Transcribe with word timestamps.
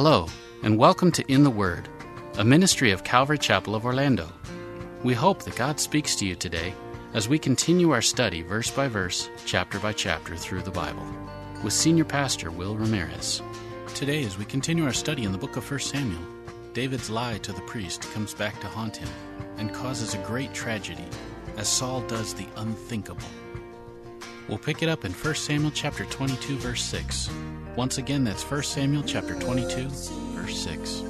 Hello, 0.00 0.28
and 0.62 0.78
welcome 0.78 1.10
to 1.10 1.24
In 1.26 1.42
the 1.42 1.50
Word, 1.50 1.88
a 2.36 2.44
ministry 2.44 2.92
of 2.92 3.02
Calvary 3.02 3.36
Chapel 3.36 3.74
of 3.74 3.84
Orlando. 3.84 4.32
We 5.02 5.12
hope 5.12 5.42
that 5.42 5.56
God 5.56 5.80
speaks 5.80 6.14
to 6.14 6.24
you 6.24 6.36
today 6.36 6.72
as 7.14 7.28
we 7.28 7.36
continue 7.36 7.90
our 7.90 8.00
study 8.00 8.42
verse 8.42 8.70
by 8.70 8.86
verse, 8.86 9.28
chapter 9.44 9.80
by 9.80 9.92
chapter 9.92 10.36
through 10.36 10.62
the 10.62 10.70
Bible 10.70 11.04
with 11.64 11.72
Senior 11.72 12.04
Pastor 12.04 12.52
Will 12.52 12.76
Ramirez. 12.76 13.42
Today, 13.96 14.22
as 14.22 14.38
we 14.38 14.44
continue 14.44 14.84
our 14.84 14.92
study 14.92 15.24
in 15.24 15.32
the 15.32 15.36
book 15.36 15.56
of 15.56 15.68
1 15.68 15.80
Samuel, 15.80 16.22
David's 16.74 17.10
lie 17.10 17.38
to 17.38 17.52
the 17.52 17.60
priest 17.62 18.02
comes 18.12 18.34
back 18.34 18.60
to 18.60 18.68
haunt 18.68 18.98
him 18.98 19.08
and 19.56 19.74
causes 19.74 20.14
a 20.14 20.18
great 20.18 20.54
tragedy 20.54 21.08
as 21.56 21.66
Saul 21.66 22.02
does 22.02 22.34
the 22.34 22.46
unthinkable. 22.54 23.26
We'll 24.48 24.58
pick 24.58 24.80
it 24.80 24.88
up 24.88 25.04
in 25.04 25.10
1 25.10 25.34
Samuel 25.34 25.72
chapter 25.72 26.04
22 26.04 26.56
verse 26.58 26.84
6. 26.84 27.30
Once 27.78 27.96
again, 27.96 28.24
that's 28.24 28.42
1 28.42 28.64
Samuel 28.64 29.04
chapter 29.04 29.36
22 29.36 29.88
verse 29.88 30.58
6. 30.64 31.02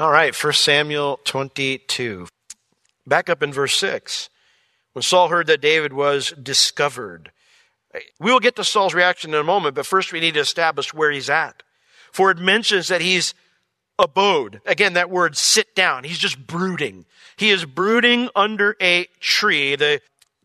All 0.00 0.10
right, 0.10 0.34
1 0.34 0.52
Samuel 0.54 1.20
22. 1.22 2.26
Back 3.06 3.30
up 3.30 3.44
in 3.44 3.52
verse 3.52 3.76
6. 3.76 4.28
When 4.94 5.04
Saul 5.04 5.28
heard 5.28 5.46
that 5.46 5.60
David 5.60 5.92
was 5.92 6.32
discovered. 6.32 7.30
We 8.18 8.32
will 8.32 8.40
get 8.40 8.56
to 8.56 8.64
Saul's 8.64 8.92
reaction 8.92 9.32
in 9.32 9.38
a 9.38 9.44
moment, 9.44 9.76
but 9.76 9.86
first 9.86 10.12
we 10.12 10.18
need 10.18 10.34
to 10.34 10.40
establish 10.40 10.92
where 10.92 11.12
he's 11.12 11.30
at. 11.30 11.62
For 12.10 12.32
it 12.32 12.38
mentions 12.38 12.88
that 12.88 13.02
he's 13.02 13.34
abode. 14.00 14.60
Again, 14.66 14.94
that 14.94 15.10
word 15.10 15.36
sit 15.36 15.76
down. 15.76 16.02
He's 16.02 16.18
just 16.18 16.44
brooding. 16.44 17.04
He 17.36 17.50
is 17.50 17.64
brooding 17.64 18.30
under 18.34 18.74
a 18.82 19.06
tree. 19.20 19.76
The 19.76 20.00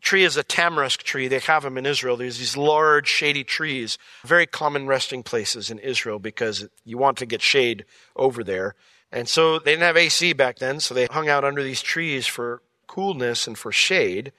tree 0.08 0.23
is 0.23 0.38
a 0.38 0.44
tamarisk 0.44 1.03
tree. 1.03 1.27
They 1.27 1.39
have 1.39 1.63
them 1.63 1.77
in 1.77 1.86
Israel. 1.86 2.16
There's 2.16 2.39
these 2.39 2.55
large 2.55 3.09
shady 3.09 3.44
trees, 3.44 3.97
very 4.23 4.45
common 4.45 4.88
resting 4.88 5.22
places 5.22 5.69
in 5.69 5.80
Israel 5.80 6.17
because 6.17 6.66
you 6.86 6.97
want 6.97 7.17
to 7.17 7.25
get 7.25 7.41
shade 7.41 7.83
over 8.16 8.41
there. 8.41 8.75
And 9.11 9.27
so 9.27 9.59
they 9.59 9.72
didn't 9.72 9.83
have 9.83 9.97
AC 9.97 10.31
back 10.31 10.59
then, 10.59 10.80
so 10.80 10.94
they 10.94 11.08
hung 11.08 11.27
out 11.27 11.44
under 11.44 11.61
these 11.61 11.81
trees 11.81 12.25
for 12.25 12.61
coolness 12.88 13.47
and 13.47 13.58
for 13.58 13.73
shade. 13.73 14.31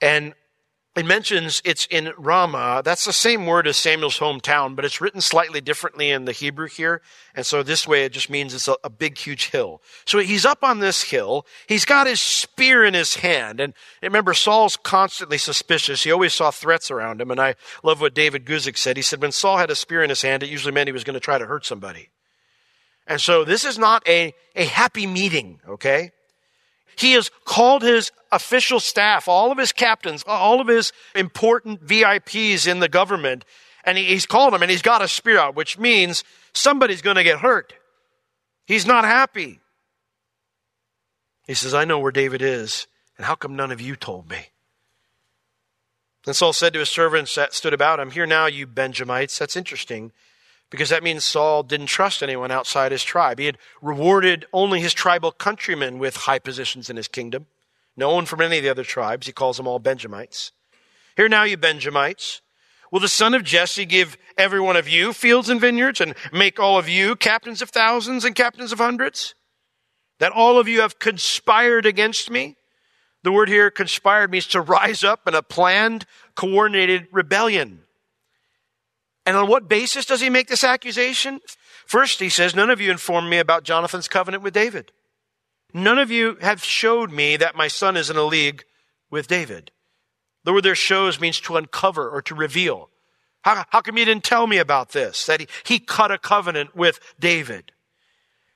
And 0.00 0.34
it 0.96 1.04
mentions 1.04 1.60
it's 1.62 1.86
in 1.90 2.12
Ramah. 2.16 2.80
That's 2.82 3.04
the 3.04 3.12
same 3.12 3.44
word 3.44 3.66
as 3.66 3.76
Samuel's 3.76 4.18
hometown, 4.18 4.74
but 4.74 4.84
it's 4.84 4.98
written 4.98 5.20
slightly 5.20 5.60
differently 5.60 6.10
in 6.10 6.24
the 6.24 6.32
Hebrew 6.32 6.68
here. 6.68 7.02
And 7.34 7.44
so 7.44 7.62
this 7.62 7.86
way 7.86 8.04
it 8.04 8.12
just 8.12 8.30
means 8.30 8.54
it's 8.54 8.66
a, 8.66 8.76
a, 8.82 8.88
big, 8.88 9.18
huge 9.18 9.50
hill. 9.50 9.82
So 10.06 10.18
he's 10.18 10.46
up 10.46 10.64
on 10.64 10.80
this 10.80 11.02
hill. 11.02 11.44
He's 11.68 11.84
got 11.84 12.06
his 12.06 12.20
spear 12.20 12.82
in 12.82 12.94
his 12.94 13.16
hand. 13.16 13.60
And 13.60 13.74
remember, 14.02 14.32
Saul's 14.32 14.78
constantly 14.78 15.36
suspicious. 15.36 16.02
He 16.02 16.10
always 16.10 16.32
saw 16.32 16.50
threats 16.50 16.90
around 16.90 17.20
him. 17.20 17.30
And 17.30 17.40
I 17.40 17.56
love 17.82 18.00
what 18.00 18.14
David 18.14 18.46
Guzik 18.46 18.78
said. 18.78 18.96
He 18.96 19.02
said, 19.02 19.20
when 19.20 19.32
Saul 19.32 19.58
had 19.58 19.70
a 19.70 19.76
spear 19.76 20.02
in 20.02 20.08
his 20.08 20.22
hand, 20.22 20.42
it 20.42 20.48
usually 20.48 20.72
meant 20.72 20.88
he 20.88 20.92
was 20.92 21.04
going 21.04 21.14
to 21.14 21.20
try 21.20 21.36
to 21.36 21.46
hurt 21.46 21.66
somebody. 21.66 22.08
And 23.06 23.20
so 23.20 23.44
this 23.44 23.66
is 23.66 23.78
not 23.78 24.06
a, 24.08 24.34
a 24.54 24.64
happy 24.64 25.06
meeting, 25.06 25.60
okay? 25.68 26.12
He 26.96 27.12
has 27.12 27.30
called 27.44 27.82
his 27.82 28.10
official 28.32 28.80
staff, 28.80 29.28
all 29.28 29.52
of 29.52 29.58
his 29.58 29.72
captains, 29.72 30.24
all 30.26 30.60
of 30.60 30.68
his 30.68 30.92
important 31.14 31.86
VIPs 31.86 32.66
in 32.66 32.80
the 32.80 32.88
government, 32.88 33.44
and 33.84 33.98
he's 33.98 34.26
called 34.26 34.52
them 34.52 34.62
and 34.62 34.70
he's 34.70 34.82
got 34.82 35.02
a 35.02 35.08
spear 35.08 35.38
out, 35.38 35.54
which 35.54 35.78
means 35.78 36.24
somebody's 36.52 37.02
going 37.02 37.16
to 37.16 37.22
get 37.22 37.40
hurt. 37.40 37.74
He's 38.66 38.86
not 38.86 39.04
happy. 39.04 39.60
He 41.46 41.54
says, 41.54 41.74
I 41.74 41.84
know 41.84 41.98
where 41.98 42.10
David 42.10 42.42
is, 42.42 42.88
and 43.16 43.26
how 43.26 43.36
come 43.36 43.54
none 43.54 43.70
of 43.70 43.80
you 43.80 43.94
told 43.94 44.28
me? 44.28 44.46
And 46.26 46.34
Saul 46.34 46.52
said 46.52 46.72
to 46.72 46.80
his 46.80 46.88
servants 46.88 47.36
that 47.36 47.54
stood 47.54 47.72
about 47.72 48.00
him, 48.00 48.10
Here 48.10 48.26
now, 48.26 48.46
you 48.46 48.66
Benjamites. 48.66 49.38
That's 49.38 49.56
interesting 49.56 50.10
because 50.70 50.88
that 50.90 51.02
means 51.02 51.24
Saul 51.24 51.62
didn't 51.62 51.86
trust 51.86 52.22
anyone 52.22 52.50
outside 52.50 52.92
his 52.92 53.04
tribe. 53.04 53.38
He 53.38 53.46
had 53.46 53.58
rewarded 53.80 54.46
only 54.52 54.80
his 54.80 54.94
tribal 54.94 55.30
countrymen 55.30 55.98
with 55.98 56.16
high 56.16 56.38
positions 56.38 56.90
in 56.90 56.96
his 56.96 57.08
kingdom. 57.08 57.46
No 57.96 58.14
one 58.14 58.26
from 58.26 58.40
any 58.40 58.58
of 58.58 58.64
the 58.64 58.70
other 58.70 58.84
tribes. 58.84 59.26
He 59.26 59.32
calls 59.32 59.56
them 59.56 59.66
all 59.66 59.78
Benjamites. 59.78 60.52
Here 61.16 61.28
now, 61.28 61.44
you 61.44 61.56
Benjamites. 61.56 62.42
Will 62.92 63.00
the 63.00 63.08
son 63.08 63.34
of 63.34 63.42
Jesse 63.42 63.86
give 63.86 64.16
every 64.36 64.60
one 64.60 64.76
of 64.76 64.88
you 64.88 65.12
fields 65.12 65.48
and 65.48 65.60
vineyards 65.60 66.00
and 66.00 66.14
make 66.32 66.60
all 66.60 66.78
of 66.78 66.88
you 66.88 67.16
captains 67.16 67.62
of 67.62 67.70
thousands 67.70 68.24
and 68.24 68.34
captains 68.34 68.72
of 68.72 68.78
hundreds? 68.78 69.34
That 70.18 70.32
all 70.32 70.58
of 70.58 70.68
you 70.68 70.80
have 70.80 70.98
conspired 70.98 71.86
against 71.86 72.30
me? 72.30 72.56
The 73.22 73.32
word 73.32 73.48
here, 73.48 73.70
conspired, 73.70 74.30
means 74.30 74.46
to 74.48 74.60
rise 74.60 75.02
up 75.02 75.26
in 75.26 75.34
a 75.34 75.42
planned, 75.42 76.06
coordinated 76.36 77.08
rebellion. 77.10 77.82
And 79.26 79.36
on 79.36 79.48
what 79.48 79.68
basis 79.68 80.06
does 80.06 80.20
he 80.20 80.30
make 80.30 80.46
this 80.46 80.62
accusation? 80.62 81.40
First, 81.84 82.20
he 82.20 82.28
says, 82.28 82.54
None 82.54 82.70
of 82.70 82.80
you 82.80 82.92
informed 82.92 83.28
me 83.28 83.38
about 83.38 83.64
Jonathan's 83.64 84.08
covenant 84.08 84.44
with 84.44 84.54
David. 84.54 84.92
None 85.74 85.98
of 85.98 86.10
you 86.10 86.38
have 86.40 86.62
showed 86.62 87.10
me 87.10 87.36
that 87.36 87.56
my 87.56 87.66
son 87.66 87.96
is 87.96 88.08
in 88.08 88.16
a 88.16 88.22
league 88.22 88.64
with 89.10 89.26
David. 89.26 89.72
The 90.44 90.52
word 90.52 90.62
there 90.62 90.76
shows 90.76 91.20
means 91.20 91.40
to 91.40 91.56
uncover 91.56 92.08
or 92.08 92.22
to 92.22 92.34
reveal. 92.34 92.88
How, 93.42 93.64
how 93.70 93.80
come 93.80 93.98
you 93.98 94.04
didn't 94.04 94.24
tell 94.24 94.46
me 94.46 94.58
about 94.58 94.92
this? 94.92 95.26
That 95.26 95.40
he, 95.40 95.48
he 95.64 95.78
cut 95.80 96.12
a 96.12 96.18
covenant 96.18 96.76
with 96.76 97.00
David. 97.18 97.72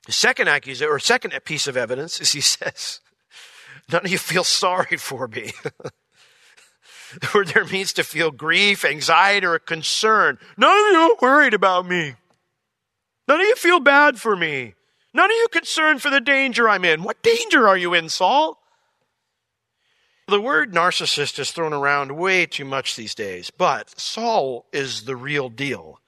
The 0.05 0.13
second 0.13 0.47
accusation, 0.47 0.91
or 0.91 0.99
second 0.99 1.33
piece 1.43 1.67
of 1.67 1.77
evidence 1.77 2.19
is 2.21 2.31
he 2.31 2.41
says, 2.41 3.01
none 3.91 4.05
of 4.05 4.11
you 4.11 4.17
feel 4.17 4.45
sorry 4.45 4.97
for 4.97 5.27
me. 5.27 5.51
The 7.21 7.29
word 7.33 7.47
there 7.49 7.65
means 7.65 7.93
to 7.93 8.03
feel 8.03 8.31
grief, 8.31 8.85
anxiety, 8.85 9.45
or 9.45 9.59
concern. 9.59 10.39
None 10.57 10.71
of 10.71 10.91
you 10.91 10.99
are 10.99 11.17
worried 11.21 11.53
about 11.53 11.87
me. 11.87 12.15
None 13.27 13.41
of 13.41 13.47
you 13.47 13.55
feel 13.55 13.79
bad 13.79 14.19
for 14.19 14.35
me. 14.35 14.75
None 15.13 15.29
of 15.29 15.35
you 15.35 15.47
concerned 15.51 16.01
for 16.01 16.09
the 16.09 16.21
danger 16.21 16.69
I'm 16.69 16.85
in. 16.85 17.03
What 17.03 17.21
danger 17.21 17.67
are 17.67 17.77
you 17.77 17.93
in, 17.93 18.09
Saul? 18.09 18.59
The 20.27 20.39
word 20.39 20.73
narcissist 20.73 21.37
is 21.39 21.51
thrown 21.51 21.73
around 21.73 22.13
way 22.13 22.45
too 22.45 22.63
much 22.63 22.95
these 22.95 23.13
days, 23.13 23.51
but 23.51 23.99
Saul 23.99 24.65
is 24.71 25.03
the 25.03 25.17
real 25.17 25.49
deal. 25.49 25.99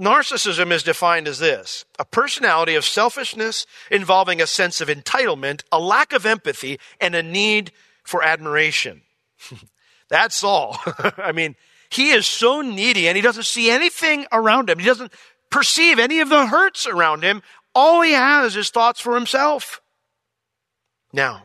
Narcissism 0.00 0.72
is 0.72 0.82
defined 0.82 1.28
as 1.28 1.38
this 1.38 1.84
a 1.98 2.04
personality 2.04 2.74
of 2.74 2.84
selfishness 2.84 3.66
involving 3.90 4.40
a 4.40 4.46
sense 4.46 4.80
of 4.80 4.88
entitlement, 4.88 5.62
a 5.70 5.78
lack 5.78 6.12
of 6.12 6.24
empathy, 6.24 6.80
and 7.00 7.14
a 7.14 7.22
need 7.22 7.72
for 8.02 8.22
admiration. 8.22 9.02
That's 10.12 10.44
all. 10.44 10.78
I 11.16 11.32
mean, 11.32 11.56
he 11.88 12.10
is 12.10 12.26
so 12.26 12.60
needy 12.60 13.08
and 13.08 13.16
he 13.16 13.22
doesn't 13.22 13.46
see 13.46 13.70
anything 13.70 14.26
around 14.30 14.68
him. 14.68 14.78
He 14.78 14.84
doesn't 14.84 15.10
perceive 15.48 15.98
any 15.98 16.20
of 16.20 16.28
the 16.28 16.48
hurts 16.48 16.86
around 16.86 17.22
him. 17.22 17.42
All 17.74 18.02
he 18.02 18.12
has 18.12 18.54
is 18.54 18.68
thoughts 18.68 19.00
for 19.00 19.14
himself. 19.14 19.80
Now, 21.14 21.44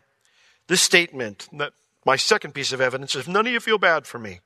this 0.67 0.81
statement, 0.81 1.47
my 2.05 2.17
second 2.17 2.53
piece 2.53 2.73
of 2.73 2.81
evidence 2.81 3.15
is 3.15 3.25
none 3.25 3.47
of 3.47 3.53
you 3.53 3.61
feel 3.61 3.77
bad 3.77 4.05
for 4.05 4.19
me. 4.19 4.41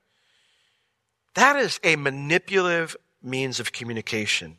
That 1.34 1.56
is 1.56 1.80
a 1.82 1.96
manipulative 1.96 2.96
means 3.24 3.58
of 3.58 3.72
communication. 3.72 4.58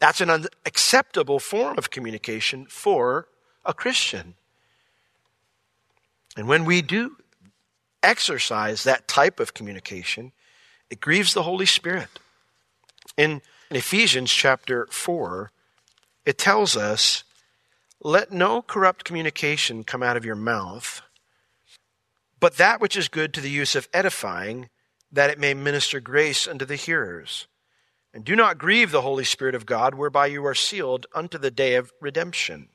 That's 0.00 0.20
an 0.20 0.30
unacceptable 0.30 1.38
form 1.38 1.78
of 1.78 1.90
communication 1.90 2.66
for 2.66 3.28
a 3.64 3.72
Christian. 3.72 4.34
And 6.36 6.48
when 6.48 6.64
we 6.64 6.82
do 6.82 7.16
exercise 8.02 8.84
that 8.84 9.08
type 9.08 9.40
of 9.40 9.54
communication, 9.54 10.32
it 10.90 11.00
grieves 11.00 11.34
the 11.34 11.42
Holy 11.42 11.66
Spirit. 11.66 12.08
In, 13.16 13.42
Ephesians 13.70 14.32
chapter 14.32 14.88
4, 14.90 15.52
it 16.26 16.38
tells 16.38 16.76
us 16.76 17.22
Let 18.02 18.32
no 18.32 18.62
corrupt 18.62 19.04
communication 19.04 19.84
come 19.84 20.02
out 20.02 20.16
of 20.16 20.24
your 20.24 20.34
mouth, 20.34 21.02
but 22.40 22.56
that 22.56 22.80
which 22.80 22.96
is 22.96 23.08
good 23.08 23.32
to 23.34 23.40
the 23.40 23.50
use 23.50 23.76
of 23.76 23.88
edifying, 23.92 24.70
that 25.12 25.30
it 25.30 25.38
may 25.38 25.54
minister 25.54 26.00
grace 26.00 26.48
unto 26.48 26.64
the 26.64 26.76
hearers. 26.76 27.46
And 28.12 28.24
do 28.24 28.34
not 28.34 28.58
grieve 28.58 28.90
the 28.90 29.02
Holy 29.02 29.24
Spirit 29.24 29.54
of 29.54 29.66
God, 29.66 29.94
whereby 29.94 30.26
you 30.26 30.44
are 30.44 30.54
sealed 30.54 31.06
unto 31.14 31.38
the 31.38 31.50
day 31.50 31.76
of 31.76 31.92
redemption. 32.00 32.70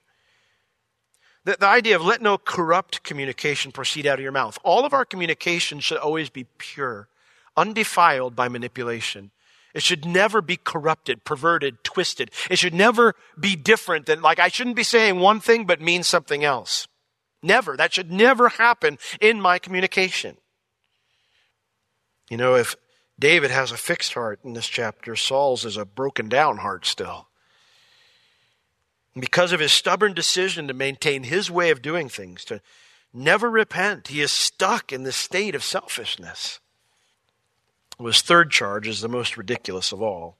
The, 1.45 1.57
the 1.59 1.67
idea 1.67 1.95
of 1.95 2.03
let 2.03 2.21
no 2.21 2.37
corrupt 2.37 3.03
communication 3.03 3.71
proceed 3.71 4.05
out 4.05 4.19
of 4.19 4.23
your 4.23 4.31
mouth. 4.31 4.57
All 4.63 4.85
of 4.85 4.93
our 4.93 5.05
communication 5.05 5.79
should 5.79 5.97
always 5.97 6.29
be 6.29 6.45
pure, 6.57 7.07
undefiled 7.55 8.35
by 8.35 8.49
manipulation. 8.49 9.31
It 9.73 9.83
should 9.83 10.05
never 10.05 10.41
be 10.41 10.57
corrupted, 10.57 11.23
perverted, 11.23 11.83
twisted. 11.83 12.31
It 12.49 12.57
should 12.57 12.73
never 12.73 13.13
be 13.39 13.55
different 13.55 14.05
than, 14.05 14.21
like, 14.21 14.39
I 14.39 14.47
shouldn't 14.47 14.75
be 14.75 14.83
saying 14.83 15.19
one 15.19 15.39
thing 15.39 15.65
but 15.65 15.81
mean 15.81 16.03
something 16.03 16.43
else. 16.43 16.87
Never. 17.43 17.77
That 17.77 17.93
should 17.93 18.11
never 18.11 18.49
happen 18.49 18.97
in 19.19 19.41
my 19.41 19.59
communication. 19.59 20.37
You 22.29 22.37
know, 22.37 22.55
if 22.55 22.75
David 23.19 23.51
has 23.51 23.71
a 23.71 23.77
fixed 23.77 24.13
heart 24.13 24.39
in 24.43 24.53
this 24.53 24.67
chapter, 24.67 25.15
Saul's 25.15 25.65
is 25.65 25.77
a 25.77 25.85
broken 25.85 26.27
down 26.29 26.57
heart 26.57 26.85
still. 26.85 27.27
And 29.15 29.21
because 29.21 29.51
of 29.51 29.59
his 29.59 29.71
stubborn 29.71 30.13
decision 30.13 30.67
to 30.67 30.73
maintain 30.73 31.23
his 31.23 31.49
way 31.49 31.71
of 31.71 31.81
doing 31.81 32.09
things, 32.09 32.45
to 32.45 32.61
never 33.13 33.49
repent, 33.49 34.09
he 34.09 34.21
is 34.21 34.31
stuck 34.31 34.93
in 34.93 35.03
this 35.03 35.15
state 35.15 35.55
of 35.55 35.63
selfishness 35.63 36.59
his 38.03 38.21
third 38.21 38.51
charge 38.51 38.87
is 38.87 39.01
the 39.01 39.07
most 39.07 39.37
ridiculous 39.37 39.91
of 39.91 40.01
all. 40.01 40.37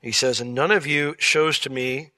He 0.00 0.12
says, 0.12 0.40
And 0.40 0.54
none 0.54 0.70
of 0.70 0.86
you 0.86 1.14
shows 1.18 1.58
to 1.60 1.70
me, 1.70 2.10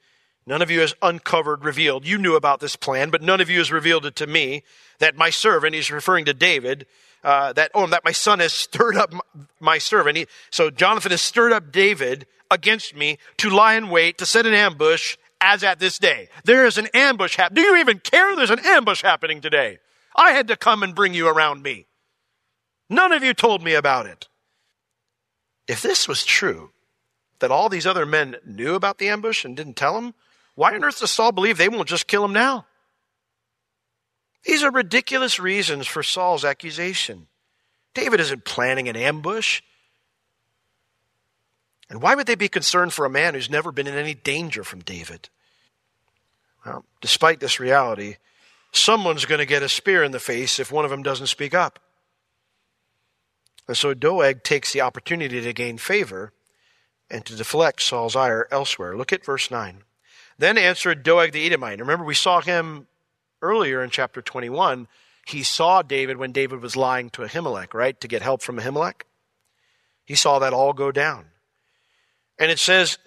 none 0.45 0.61
of 0.61 0.71
you 0.71 0.79
has 0.79 0.95
uncovered, 1.01 1.63
revealed. 1.63 2.05
You 2.05 2.17
knew 2.17 2.35
about 2.35 2.59
this 2.59 2.75
plan, 2.75 3.09
but 3.09 3.21
none 3.21 3.41
of 3.41 3.49
you 3.49 3.59
has 3.59 3.71
revealed 3.71 4.05
it 4.05 4.15
to 4.17 4.27
me 4.27 4.63
that 4.99 5.17
my 5.17 5.29
servant, 5.29 5.75
he's 5.75 5.91
referring 5.91 6.25
to 6.25 6.33
David, 6.33 6.85
uh, 7.23 7.53
that, 7.53 7.71
oh, 7.73 7.87
that 7.87 8.05
my 8.05 8.11
son 8.11 8.39
has 8.39 8.53
stirred 8.53 8.95
up 8.95 9.13
my 9.59 9.77
servant. 9.77 10.17
He, 10.17 10.27
so 10.49 10.69
Jonathan 10.69 11.11
has 11.11 11.21
stirred 11.21 11.51
up 11.51 11.71
David 11.71 12.25
against 12.49 12.95
me 12.95 13.17
to 13.37 13.49
lie 13.49 13.75
in 13.75 13.89
wait, 13.89 14.17
to 14.19 14.25
set 14.25 14.45
an 14.45 14.53
ambush 14.53 15.17
as 15.41 15.63
at 15.63 15.79
this 15.79 15.99
day. 15.99 16.29
There 16.43 16.65
is 16.65 16.77
an 16.77 16.87
ambush 16.93 17.35
happening. 17.35 17.63
Do 17.63 17.69
you 17.69 17.77
even 17.77 17.99
care? 17.99 18.35
There's 18.35 18.49
an 18.49 18.65
ambush 18.65 19.01
happening 19.01 19.41
today. 19.41 19.79
I 20.15 20.31
had 20.31 20.47
to 20.47 20.55
come 20.55 20.83
and 20.83 20.95
bring 20.95 21.13
you 21.13 21.27
around 21.27 21.61
me. 21.61 21.87
None 22.89 23.11
of 23.11 23.23
you 23.23 23.33
told 23.33 23.63
me 23.63 23.73
about 23.73 24.05
it. 24.05 24.27
If 25.67 25.81
this 25.81 26.07
was 26.07 26.23
true, 26.23 26.71
that 27.39 27.51
all 27.51 27.69
these 27.69 27.87
other 27.87 28.05
men 28.05 28.37
knew 28.45 28.75
about 28.75 28.97
the 28.97 29.09
ambush 29.09 29.43
and 29.43 29.57
didn't 29.57 29.75
tell 29.75 29.97
him, 29.97 30.13
why 30.55 30.73
on 30.73 30.83
earth 30.83 30.99
does 30.99 31.11
Saul 31.11 31.31
believe 31.31 31.57
they 31.57 31.69
won't 31.69 31.89
just 31.89 32.07
kill 32.07 32.23
him 32.23 32.33
now? 32.33 32.65
These 34.45 34.63
are 34.63 34.71
ridiculous 34.71 35.39
reasons 35.39 35.87
for 35.87 36.03
Saul's 36.03 36.45
accusation. 36.45 37.27
David 37.93 38.19
isn't 38.19 38.45
planning 38.45 38.87
an 38.87 38.95
ambush. 38.95 39.61
And 41.89 42.01
why 42.01 42.15
would 42.15 42.27
they 42.27 42.35
be 42.35 42.47
concerned 42.47 42.93
for 42.93 43.05
a 43.05 43.09
man 43.09 43.33
who's 43.33 43.49
never 43.49 43.71
been 43.71 43.87
in 43.87 43.95
any 43.95 44.13
danger 44.13 44.63
from 44.63 44.79
David? 44.79 45.29
Well, 46.65 46.83
despite 46.99 47.39
this 47.39 47.59
reality, 47.59 48.17
someone's 48.71 49.25
going 49.25 49.39
to 49.39 49.45
get 49.45 49.63
a 49.63 49.69
spear 49.69 50.03
in 50.03 50.11
the 50.11 50.19
face 50.19 50.59
if 50.59 50.71
one 50.71 50.85
of 50.85 50.91
them 50.91 51.03
doesn't 51.03 51.27
speak 51.27 51.53
up. 51.53 51.79
And 53.67 53.77
so 53.77 53.93
Doeg 53.93 54.43
takes 54.43 54.73
the 54.73 54.81
opportunity 54.81 55.41
to 55.41 55.53
gain 55.53 55.77
favor 55.77 56.33
and 57.09 57.25
to 57.25 57.35
deflect 57.35 57.81
Saul's 57.81 58.15
ire 58.15 58.47
elsewhere. 58.51 58.97
Look 58.97 59.13
at 59.13 59.25
verse 59.25 59.51
9. 59.51 59.83
Then 60.37 60.57
answered 60.57 61.03
Doeg 61.03 61.31
the 61.31 61.45
Edomite. 61.45 61.79
Remember, 61.79 62.03
we 62.03 62.15
saw 62.15 62.41
him 62.41 62.87
earlier 63.41 63.83
in 63.83 63.89
chapter 63.89 64.21
21. 64.21 64.87
He 65.25 65.43
saw 65.43 65.81
David 65.81 66.17
when 66.17 66.31
David 66.31 66.61
was 66.61 66.75
lying 66.75 67.09
to 67.11 67.21
Ahimelech, 67.21 67.73
right, 67.73 67.99
to 68.01 68.07
get 68.07 68.21
help 68.21 68.41
from 68.41 68.59
Ahimelech. 68.59 69.03
He 70.03 70.15
saw 70.15 70.39
that 70.39 70.53
all 70.53 70.73
go 70.73 70.91
down. 70.91 71.27
And 72.37 72.51
it 72.51 72.59
says, 72.59 72.97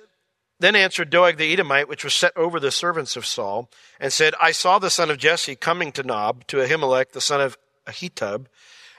Then 0.59 0.77
answered 0.77 1.11
Doeg 1.11 1.37
the 1.37 1.53
Edomite, 1.53 1.89
which 1.89 2.05
was 2.05 2.15
set 2.15 2.37
over 2.37 2.59
the 2.59 2.71
servants 2.71 3.17
of 3.17 3.27
Saul, 3.27 3.71
and 4.01 4.13
said, 4.13 4.35
I 4.41 4.53
saw 4.53 4.79
the 4.79 4.91
son 4.91 5.11
of 5.11 5.19
Jesse 5.19 5.57
coming 5.57 5.93
to 5.93 6.03
Nob, 6.03 6.47
to 6.49 6.59
Ahimelech, 6.59 7.13
the 7.13 7.21
son 7.21 7.41
of 7.41 7.57
Ahitub, 7.87 8.47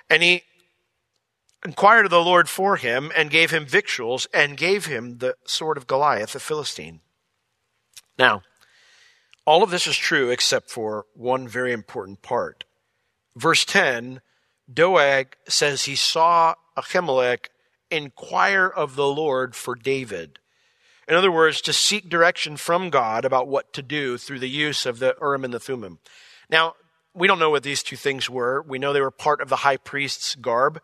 and 0.09 0.23
he 0.23 0.43
inquired 1.65 2.05
of 2.05 2.11
the 2.11 2.23
Lord 2.23 2.49
for 2.49 2.77
him 2.77 3.11
and 3.15 3.29
gave 3.29 3.51
him 3.51 3.65
victuals 3.65 4.27
and 4.33 4.57
gave 4.57 4.85
him 4.85 5.17
the 5.17 5.35
sword 5.45 5.77
of 5.77 5.87
Goliath, 5.87 6.33
the 6.33 6.39
Philistine. 6.39 7.01
Now, 8.17 8.41
all 9.45 9.63
of 9.63 9.71
this 9.71 9.87
is 9.87 9.97
true 9.97 10.29
except 10.29 10.69
for 10.69 11.05
one 11.13 11.47
very 11.47 11.73
important 11.73 12.21
part. 12.21 12.65
Verse 13.35 13.65
10, 13.65 14.21
Doeg 14.71 15.35
says 15.47 15.83
he 15.83 15.95
saw 15.95 16.55
Ahimelech 16.77 17.47
inquire 17.91 18.67
of 18.67 18.95
the 18.95 19.07
Lord 19.07 19.55
for 19.55 19.75
David. 19.75 20.39
In 21.07 21.15
other 21.15 21.31
words, 21.31 21.61
to 21.61 21.73
seek 21.73 22.07
direction 22.07 22.55
from 22.55 22.89
God 22.89 23.25
about 23.25 23.47
what 23.47 23.73
to 23.73 23.81
do 23.81 24.17
through 24.17 24.39
the 24.39 24.49
use 24.49 24.85
of 24.85 24.99
the 24.99 25.15
Urim 25.19 25.43
and 25.43 25.53
the 25.53 25.59
Thummim. 25.59 25.99
Now, 26.49 26.75
we 27.15 27.27
don't 27.27 27.39
know 27.39 27.49
what 27.49 27.63
these 27.63 27.81
two 27.81 27.95
things 27.95 28.29
were. 28.29 28.61
We 28.61 28.77
know 28.77 28.93
they 28.93 29.01
were 29.01 29.11
part 29.11 29.41
of 29.41 29.49
the 29.49 29.57
high 29.57 29.77
priest's 29.77 30.35
garb. 30.35 30.79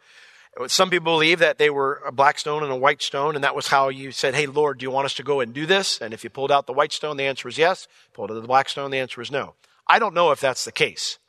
Some 0.67 0.89
people 0.89 1.13
believe 1.13 1.39
that 1.39 1.57
they 1.57 1.69
were 1.69 2.01
a 2.05 2.11
black 2.11 2.39
stone 2.39 2.63
and 2.63 2.71
a 2.71 2.77
white 2.77 3.01
stone, 3.01 3.35
and 3.35 3.43
that 3.43 3.55
was 3.55 3.67
how 3.67 3.89
you 3.89 4.11
said, 4.11 4.33
Hey, 4.33 4.47
Lord, 4.47 4.79
do 4.79 4.83
you 4.83 4.91
want 4.91 5.05
us 5.05 5.13
to 5.15 5.23
go 5.23 5.41
and 5.41 5.53
do 5.53 5.65
this? 5.65 6.01
And 6.01 6.13
if 6.13 6.23
you 6.23 6.29
pulled 6.29 6.51
out 6.51 6.65
the 6.65 6.73
white 6.73 6.93
stone, 6.93 7.17
the 7.17 7.25
answer 7.25 7.47
was 7.47 7.57
yes. 7.57 7.87
Pulled 8.13 8.31
out 8.31 8.35
the 8.41 8.47
black 8.47 8.69
stone, 8.69 8.89
the 8.89 8.97
answer 8.97 9.19
was 9.19 9.29
no. 9.29 9.55
I 9.85 9.99
don't 9.99 10.13
know 10.13 10.31
if 10.31 10.39
that's 10.39 10.65
the 10.65 10.71
case. 10.71 11.19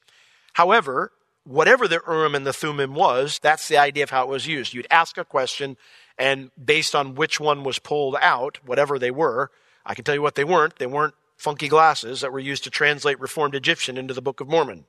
However, 0.54 1.12
whatever 1.46 1.86
the 1.86 2.02
Urim 2.06 2.34
and 2.34 2.46
the 2.46 2.52
Thummim 2.52 2.94
was, 2.94 3.38
that's 3.38 3.68
the 3.68 3.78
idea 3.78 4.02
of 4.02 4.10
how 4.10 4.24
it 4.24 4.28
was 4.28 4.46
used. 4.46 4.74
You'd 4.74 4.86
ask 4.90 5.16
a 5.16 5.24
question, 5.24 5.76
and 6.18 6.50
based 6.62 6.94
on 6.94 7.14
which 7.14 7.38
one 7.38 7.62
was 7.62 7.78
pulled 7.78 8.16
out, 8.20 8.58
whatever 8.64 8.98
they 8.98 9.10
were, 9.10 9.50
I 9.84 9.94
can 9.94 10.04
tell 10.04 10.14
you 10.14 10.22
what 10.22 10.34
they 10.34 10.44
weren't. 10.44 10.76
They 10.76 10.86
weren't 10.86 11.14
funky 11.36 11.68
glasses 11.68 12.20
that 12.20 12.32
were 12.32 12.40
used 12.40 12.64
to 12.64 12.70
translate 12.70 13.20
Reformed 13.20 13.54
Egyptian 13.54 13.96
into 13.96 14.14
the 14.14 14.22
Book 14.22 14.40
of 14.40 14.48
Mormon. 14.48 14.84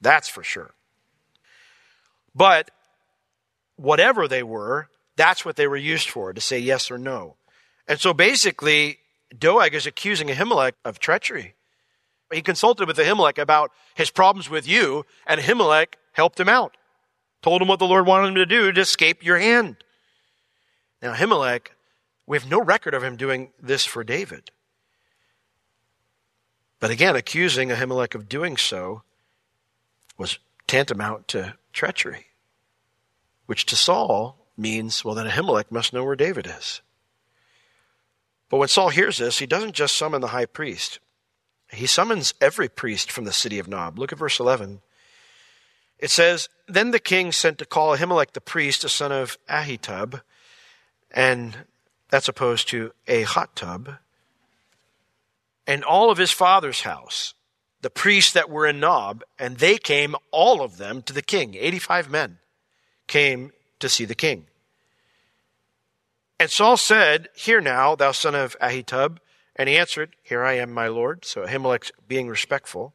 That's 0.00 0.28
for 0.28 0.42
sure. 0.42 0.72
But 2.34 2.70
whatever 3.76 4.26
they 4.26 4.42
were, 4.42 4.88
that's 5.16 5.44
what 5.44 5.56
they 5.56 5.66
were 5.66 5.76
used 5.76 6.08
for, 6.08 6.32
to 6.32 6.40
say 6.40 6.58
yes 6.58 6.90
or 6.90 6.96
no. 6.96 7.36
And 7.86 8.00
so 8.00 8.14
basically, 8.14 9.00
Doeg 9.36 9.74
is 9.74 9.86
accusing 9.86 10.28
Ahimelech 10.28 10.72
of 10.84 10.98
treachery. 10.98 11.54
He 12.32 12.42
consulted 12.42 12.88
with 12.88 12.96
Ahimelech 12.96 13.38
about 13.38 13.72
his 13.94 14.10
problems 14.10 14.48
with 14.48 14.66
you, 14.66 15.04
and 15.26 15.40
Ahimelech 15.40 15.94
helped 16.12 16.40
him 16.40 16.48
out. 16.48 16.76
Told 17.42 17.60
him 17.60 17.68
what 17.68 17.78
the 17.78 17.86
Lord 17.86 18.06
wanted 18.06 18.28
him 18.28 18.34
to 18.36 18.46
do 18.46 18.72
to 18.72 18.80
escape 18.80 19.24
your 19.24 19.38
hand. 19.38 19.84
Now, 21.02 21.14
Ahimelech, 21.14 21.68
we 22.26 22.36
have 22.36 22.48
no 22.48 22.60
record 22.60 22.94
of 22.94 23.02
him 23.02 23.16
doing 23.16 23.50
this 23.60 23.84
for 23.84 24.04
David. 24.04 24.50
But 26.80 26.90
again, 26.90 27.16
accusing 27.16 27.68
Ahimelech 27.68 28.14
of 28.14 28.28
doing 28.28 28.56
so 28.56 29.02
was 30.16 30.38
tantamount 30.66 31.28
to 31.28 31.54
treachery 31.72 32.26
which 33.52 33.66
to 33.66 33.76
Saul 33.76 34.38
means, 34.56 35.04
well, 35.04 35.14
then 35.14 35.26
Ahimelech 35.26 35.70
must 35.70 35.92
know 35.92 36.04
where 36.04 36.16
David 36.16 36.46
is. 36.46 36.80
But 38.48 38.56
when 38.56 38.68
Saul 38.68 38.90
hears 38.90 39.18
this, 39.18 39.38
he 39.38 39.46
doesn't 39.46 39.74
just 39.74 39.94
summon 39.96 40.20
the 40.20 40.28
high 40.28 40.46
priest, 40.46 41.00
he 41.72 41.86
summons 41.86 42.34
every 42.40 42.68
priest 42.68 43.10
from 43.10 43.24
the 43.24 43.32
city 43.32 43.58
of 43.58 43.68
Nob. 43.68 43.98
Look 43.98 44.12
at 44.12 44.18
verse 44.18 44.38
11. 44.38 44.80
It 45.98 46.10
says, 46.10 46.48
Then 46.66 46.90
the 46.90 46.98
king 46.98 47.32
sent 47.32 47.58
to 47.58 47.64
call 47.64 47.96
Ahimelech 47.96 48.32
the 48.32 48.40
priest, 48.40 48.84
a 48.84 48.88
son 48.88 49.12
of 49.12 49.38
Ahitub, 49.48 50.20
and 51.10 51.64
that's 52.10 52.28
opposed 52.28 52.68
to 52.68 52.92
Ahitub, 53.06 53.98
and 55.66 55.84
all 55.84 56.10
of 56.10 56.18
his 56.18 56.32
father's 56.32 56.82
house, 56.82 57.34
the 57.80 57.90
priests 57.90 58.32
that 58.32 58.50
were 58.50 58.66
in 58.66 58.80
Nob, 58.80 59.22
and 59.38 59.58
they 59.58 59.78
came, 59.78 60.16
all 60.30 60.60
of 60.60 60.76
them, 60.76 61.02
to 61.02 61.12
the 61.12 61.22
king, 61.22 61.54
85 61.54 62.10
men 62.10 62.38
came 63.06 63.52
to 63.78 63.88
see 63.88 64.04
the 64.04 64.14
king. 64.14 64.46
And 66.38 66.50
Saul 66.50 66.76
said, 66.76 67.28
Hear 67.34 67.60
now, 67.60 67.94
thou 67.94 68.10
son 68.10 68.34
of 68.34 68.58
Ahitub. 68.60 69.18
And 69.56 69.68
he 69.68 69.76
answered, 69.76 70.16
Here 70.22 70.42
I 70.42 70.54
am, 70.54 70.72
my 70.72 70.88
lord. 70.88 71.24
So 71.24 71.44
Ahimelech 71.44 71.90
being 72.08 72.28
respectful. 72.28 72.94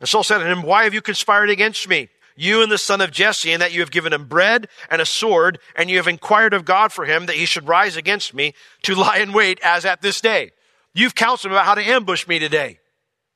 And 0.00 0.08
Saul 0.08 0.24
said 0.24 0.38
to 0.38 0.46
him, 0.46 0.62
Why 0.62 0.84
have 0.84 0.94
you 0.94 1.02
conspired 1.02 1.50
against 1.50 1.88
me? 1.88 2.08
You 2.36 2.62
and 2.62 2.70
the 2.70 2.78
son 2.78 3.00
of 3.00 3.10
Jesse, 3.10 3.52
and 3.52 3.62
that 3.62 3.72
you 3.72 3.80
have 3.80 3.90
given 3.90 4.12
him 4.12 4.26
bread 4.26 4.68
and 4.90 5.00
a 5.00 5.06
sword, 5.06 5.58
and 5.74 5.88
you 5.88 5.96
have 5.96 6.06
inquired 6.06 6.52
of 6.52 6.66
God 6.66 6.92
for 6.92 7.06
him 7.06 7.26
that 7.26 7.36
he 7.36 7.46
should 7.46 7.66
rise 7.66 7.96
against 7.96 8.34
me 8.34 8.52
to 8.82 8.94
lie 8.94 9.18
in 9.18 9.32
wait 9.32 9.58
as 9.62 9.86
at 9.86 10.02
this 10.02 10.20
day. 10.20 10.50
You've 10.92 11.14
counseled 11.14 11.52
about 11.52 11.64
how 11.64 11.74
to 11.74 11.82
ambush 11.82 12.26
me 12.28 12.38
today. 12.38 12.78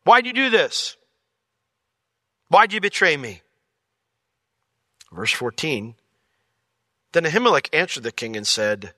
Why'd 0.05 0.27
you 0.27 0.33
do 0.33 0.51
this? 0.51 0.97
Why'd 2.49 2.73
you 2.73 2.81
betray 2.81 3.17
me? 3.17 3.43
Verse 5.13 5.33
14 5.33 5.95
Then 7.13 7.25
Ahimelech 7.25 7.69
answered 7.73 8.03
the 8.03 8.13
king 8.13 8.37
and 8.37 8.47
said, 8.47 8.93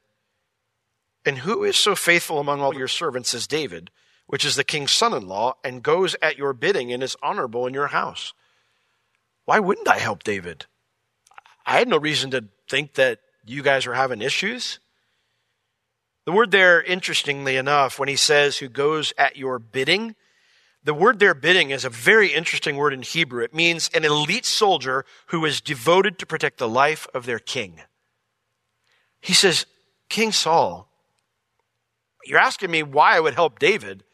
And 1.24 1.38
who 1.38 1.64
is 1.64 1.76
so 1.76 1.94
faithful 1.94 2.38
among 2.38 2.60
all 2.60 2.74
your 2.74 2.88
servants 2.88 3.32
as 3.34 3.46
David, 3.46 3.90
which 4.26 4.44
is 4.44 4.56
the 4.56 4.64
king's 4.64 4.92
son 4.92 5.14
in 5.14 5.28
law, 5.28 5.54
and 5.62 5.82
goes 5.82 6.16
at 6.20 6.38
your 6.38 6.52
bidding 6.52 6.92
and 6.92 7.02
is 7.02 7.16
honorable 7.22 7.66
in 7.66 7.74
your 7.74 7.88
house. 7.88 8.32
Why 9.44 9.60
wouldn't 9.60 9.88
I 9.88 9.98
help 9.98 10.22
David? 10.22 10.66
I 11.66 11.78
had 11.78 11.88
no 11.88 11.98
reason 11.98 12.30
to 12.32 12.44
think 12.68 12.94
that 12.94 13.20
you 13.44 13.62
guys 13.62 13.86
were 13.86 13.94
having 13.94 14.22
issues. 14.22 14.78
The 16.24 16.32
word 16.32 16.50
there, 16.50 16.82
interestingly 16.82 17.56
enough, 17.56 17.98
when 17.98 18.08
he 18.08 18.16
says 18.16 18.58
who 18.58 18.68
goes 18.68 19.12
at 19.18 19.36
your 19.36 19.58
bidding, 19.58 20.14
the 20.84 20.94
word 20.94 21.20
there, 21.20 21.34
bidding, 21.34 21.70
is 21.70 21.84
a 21.84 21.90
very 21.90 22.32
interesting 22.32 22.76
word 22.76 22.92
in 22.92 23.02
Hebrew. 23.02 23.44
It 23.44 23.54
means 23.54 23.88
an 23.94 24.04
elite 24.04 24.44
soldier 24.44 25.04
who 25.26 25.44
is 25.44 25.60
devoted 25.60 26.18
to 26.18 26.26
protect 26.26 26.58
the 26.58 26.68
life 26.68 27.06
of 27.14 27.24
their 27.24 27.38
king. 27.38 27.80
He 29.20 29.32
says, 29.32 29.66
King 30.08 30.32
Saul, 30.32 30.91
you're 32.24 32.38
asking 32.38 32.70
me 32.70 32.82
why 32.82 33.16
I 33.16 33.20
would 33.20 33.34
help 33.34 33.58
David. 33.58 34.04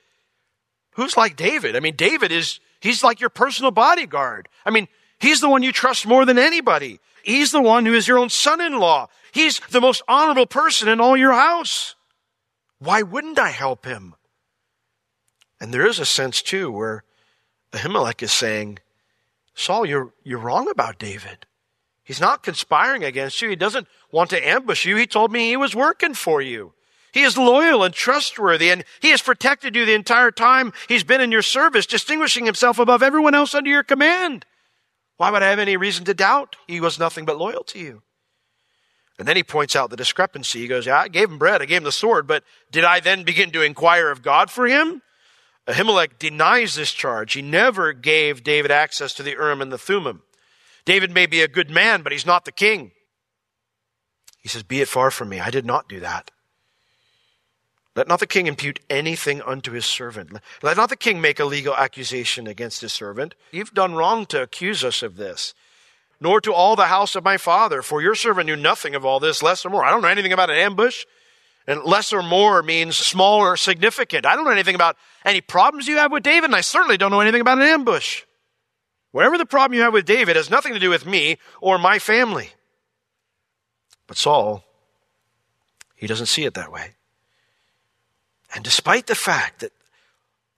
Who's 0.93 1.17
like 1.17 1.37
David? 1.37 1.77
I 1.77 1.81
mean, 1.81 1.97
David 1.97 2.33
is, 2.33 2.61
he's 2.81 3.05
like 3.05 3.21
your 3.21 3.31
personal 3.31 3.71
bodyguard. 3.71 4.49
I 4.65 4.71
mean, 4.71 4.89
he's 5.21 5.41
the 5.41 5.49
one 5.49 5.63
you 5.63 5.73
trust 5.73 6.07
more 6.07 6.25
than 6.25 6.39
anybody. 6.39 7.01
He's 7.23 7.53
the 7.53 7.63
one 7.63 7.87
who 7.87 7.95
is 7.95 8.09
your 8.09 8.19
own 8.19 8.31
son 8.31 8.61
in 8.61 8.79
law. 8.79 9.09
He's 9.33 9.61
the 9.71 9.81
most 9.81 10.03
honorable 10.09 10.47
person 10.47 10.89
in 10.89 11.01
all 11.01 11.17
your 11.17 11.33
house. 11.33 11.95
Why 12.79 13.03
wouldn't 13.03 13.39
I 13.39 13.51
help 13.51 13.85
him? 13.85 14.15
And 15.61 15.75
there 15.75 15.87
is 15.87 15.99
a 15.99 16.07
sense, 16.07 16.41
too, 16.41 16.71
where 16.71 17.05
Ahimelech 17.73 18.23
is 18.23 18.33
saying, 18.33 18.79
Saul, 19.55 19.85
you're, 19.85 20.13
you're 20.23 20.39
wrong 20.39 20.71
about 20.71 20.99
David. 20.99 21.47
He's 22.03 22.21
not 22.21 22.43
conspiring 22.43 23.05
against 23.05 23.43
you. 23.43 23.51
He 23.51 23.57
doesn't 23.57 23.89
want 24.11 24.31
to 24.31 24.49
ambush 24.49 24.87
you. 24.87 24.97
He 24.97 25.07
told 25.07 25.31
me 25.31 25.49
he 25.49 25.57
was 25.57 25.75
working 25.75 26.15
for 26.15 26.41
you. 26.41 26.73
He 27.19 27.25
is 27.25 27.37
loyal 27.37 27.83
and 27.83 27.93
trustworthy, 27.93 28.71
and 28.71 28.85
he 29.01 29.11
has 29.11 29.21
protected 29.21 29.75
you 29.75 29.85
the 29.85 29.93
entire 29.93 30.31
time 30.31 30.73
he's 30.87 31.03
been 31.03 31.21
in 31.21 31.33
your 31.33 31.43
service, 31.43 31.85
distinguishing 31.85 32.47
himself 32.47 32.79
above 32.79 33.03
everyone 33.03 33.35
else 33.35 33.57
under 33.57 33.69
your 33.69 33.83
command. 33.83 34.47
Why 35.17 35.33
would 35.33 35.43
I 35.43 35.51
have 35.51 35.59
any 35.59 35.77
reason 35.77 36.05
to 36.05 36.15
doubt 36.15 36.55
he 36.69 36.81
was 36.81 36.97
nothing 36.97 37.25
but 37.25 37.37
loyal 37.37 37.65
to 37.65 37.79
you? 37.81 38.03
And 39.19 39.27
then 39.27 39.35
he 39.35 39.43
points 39.43 39.75
out 39.75 39.91
the 39.91 39.97
discrepancy. 39.97 40.61
He 40.61 40.69
goes, 40.69 40.87
Yeah, 40.87 41.01
I 41.01 41.09
gave 41.09 41.29
him 41.29 41.39
bread, 41.39 41.61
I 41.61 41.65
gave 41.65 41.79
him 41.79 41.83
the 41.83 41.91
sword, 41.91 42.29
but 42.29 42.45
did 42.71 42.85
I 42.85 43.01
then 43.01 43.25
begin 43.25 43.51
to 43.51 43.63
inquire 43.63 44.13
of 44.13 44.23
God 44.23 44.49
for 44.49 44.69
him? 44.69 45.03
Ahimelech 45.67 46.21
denies 46.21 46.77
this 46.77 46.93
charge. 46.93 47.33
He 47.33 47.43
never 47.43 47.93
gave 47.93 48.45
David 48.45 48.71
access 48.71 49.13
to 49.15 49.25
the 49.25 49.33
Urim 49.33 49.61
and 49.61 49.73
the 49.73 49.77
Thummim. 49.77 50.23
David 50.85 51.11
may 51.11 51.27
be 51.27 51.43
a 51.43 51.49
good 51.49 51.69
man, 51.69 52.03
but 52.03 52.13
he's 52.13 52.25
not 52.25 52.45
the 52.45 52.53
king. 52.53 52.93
He 54.41 54.49
says, 54.49 54.63
Be 54.63 54.81
it 54.81 54.87
far 54.87 55.11
from 55.11 55.31
me. 55.31 55.41
I 55.41 55.51
did 55.51 55.67
not 55.67 55.89
do 55.89 55.99
that. 55.99 56.31
Let 57.99 58.07
not 58.07 58.21
the 58.21 58.29
king 58.29 58.47
impute 58.47 58.79
anything 58.89 59.43
unto 59.43 59.73
his 59.73 59.85
servant. 59.85 60.31
Let 60.63 60.77
not 60.77 60.89
the 60.89 60.97
king 60.97 61.21
make 61.21 61.41
a 61.41 61.45
legal 61.45 61.75
accusation 61.75 62.47
against 62.47 62.81
his 62.81 62.93
servant. 62.93 63.35
You've 63.51 63.75
done 63.75 63.97
wrong 63.97 64.25
to 64.27 64.41
accuse 64.41 64.85
us 64.85 65.03
of 65.03 65.17
this. 65.17 65.53
Nor 66.21 66.41
to 66.43 66.55
all 66.55 66.77
the 66.77 66.87
house 66.87 67.17
of 67.17 67.25
my 67.25 67.37
father, 67.37 67.83
for 67.83 68.01
your 68.01 68.15
servant 68.15 68.47
knew 68.47 68.55
nothing 68.55 68.95
of 68.95 69.05
all 69.05 69.19
this, 69.19 69.43
less 69.43 69.67
or 69.67 69.71
more. 69.71 69.85
I 69.85 69.91
don't 69.91 70.01
know 70.01 70.07
anything 70.07 70.33
about 70.33 70.49
an 70.49 70.59
ambush. 70.59 71.07
And 71.67 71.83
less 71.83 72.13
or 72.13 72.23
more 72.23 72.63
means 72.63 72.97
small 72.97 73.41
or 73.41 73.57
significant. 73.57 74.25
I 74.25 74.37
don't 74.37 74.45
know 74.45 74.53
anything 74.53 74.77
about 74.77 74.97
any 75.25 75.41
problems 75.41 75.89
you 75.89 75.97
have 75.97 76.13
with 76.13 76.23
David, 76.23 76.45
and 76.45 76.55
I 76.55 76.61
certainly 76.61 76.99
don't 76.99 77.11
know 77.11 77.19
anything 77.19 77.41
about 77.41 77.59
an 77.59 77.65
ambush. 77.65 78.23
Whatever 79.11 79.39
the 79.39 79.45
problem 79.45 79.77
you 79.77 79.83
have 79.83 79.93
with 79.93 80.07
David 80.07 80.37
has 80.37 80.51
nothing 80.51 80.73
to 80.73 80.79
do 80.79 80.89
with 80.91 81.05
me 81.05 81.39
or 81.61 81.79
my 81.79 81.99
family. 81.99 82.51
But 84.07 84.19
Saul, 84.19 84.63
he 85.97 86.07
doesn't 86.07 86.27
see 86.27 86.45
it 86.45 86.55
that 86.55 86.71
way. 86.71 86.95
And 88.55 88.65
despite 88.65 89.07
the 89.07 89.15
fact 89.15 89.61
that 89.61 89.73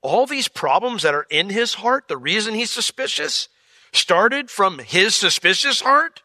all 0.02 0.26
these 0.26 0.48
problems 0.48 1.02
that 1.02 1.14
are 1.14 1.26
in 1.30 1.50
his 1.50 1.74
heart, 1.74 2.08
the 2.08 2.16
reason 2.16 2.54
he's 2.54 2.70
suspicious, 2.70 3.48
started 3.92 4.50
from 4.50 4.78
his 4.78 5.14
suspicious 5.14 5.80
heart, 5.80 6.22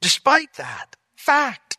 despite 0.00 0.54
that 0.54 0.96
fact, 1.16 1.76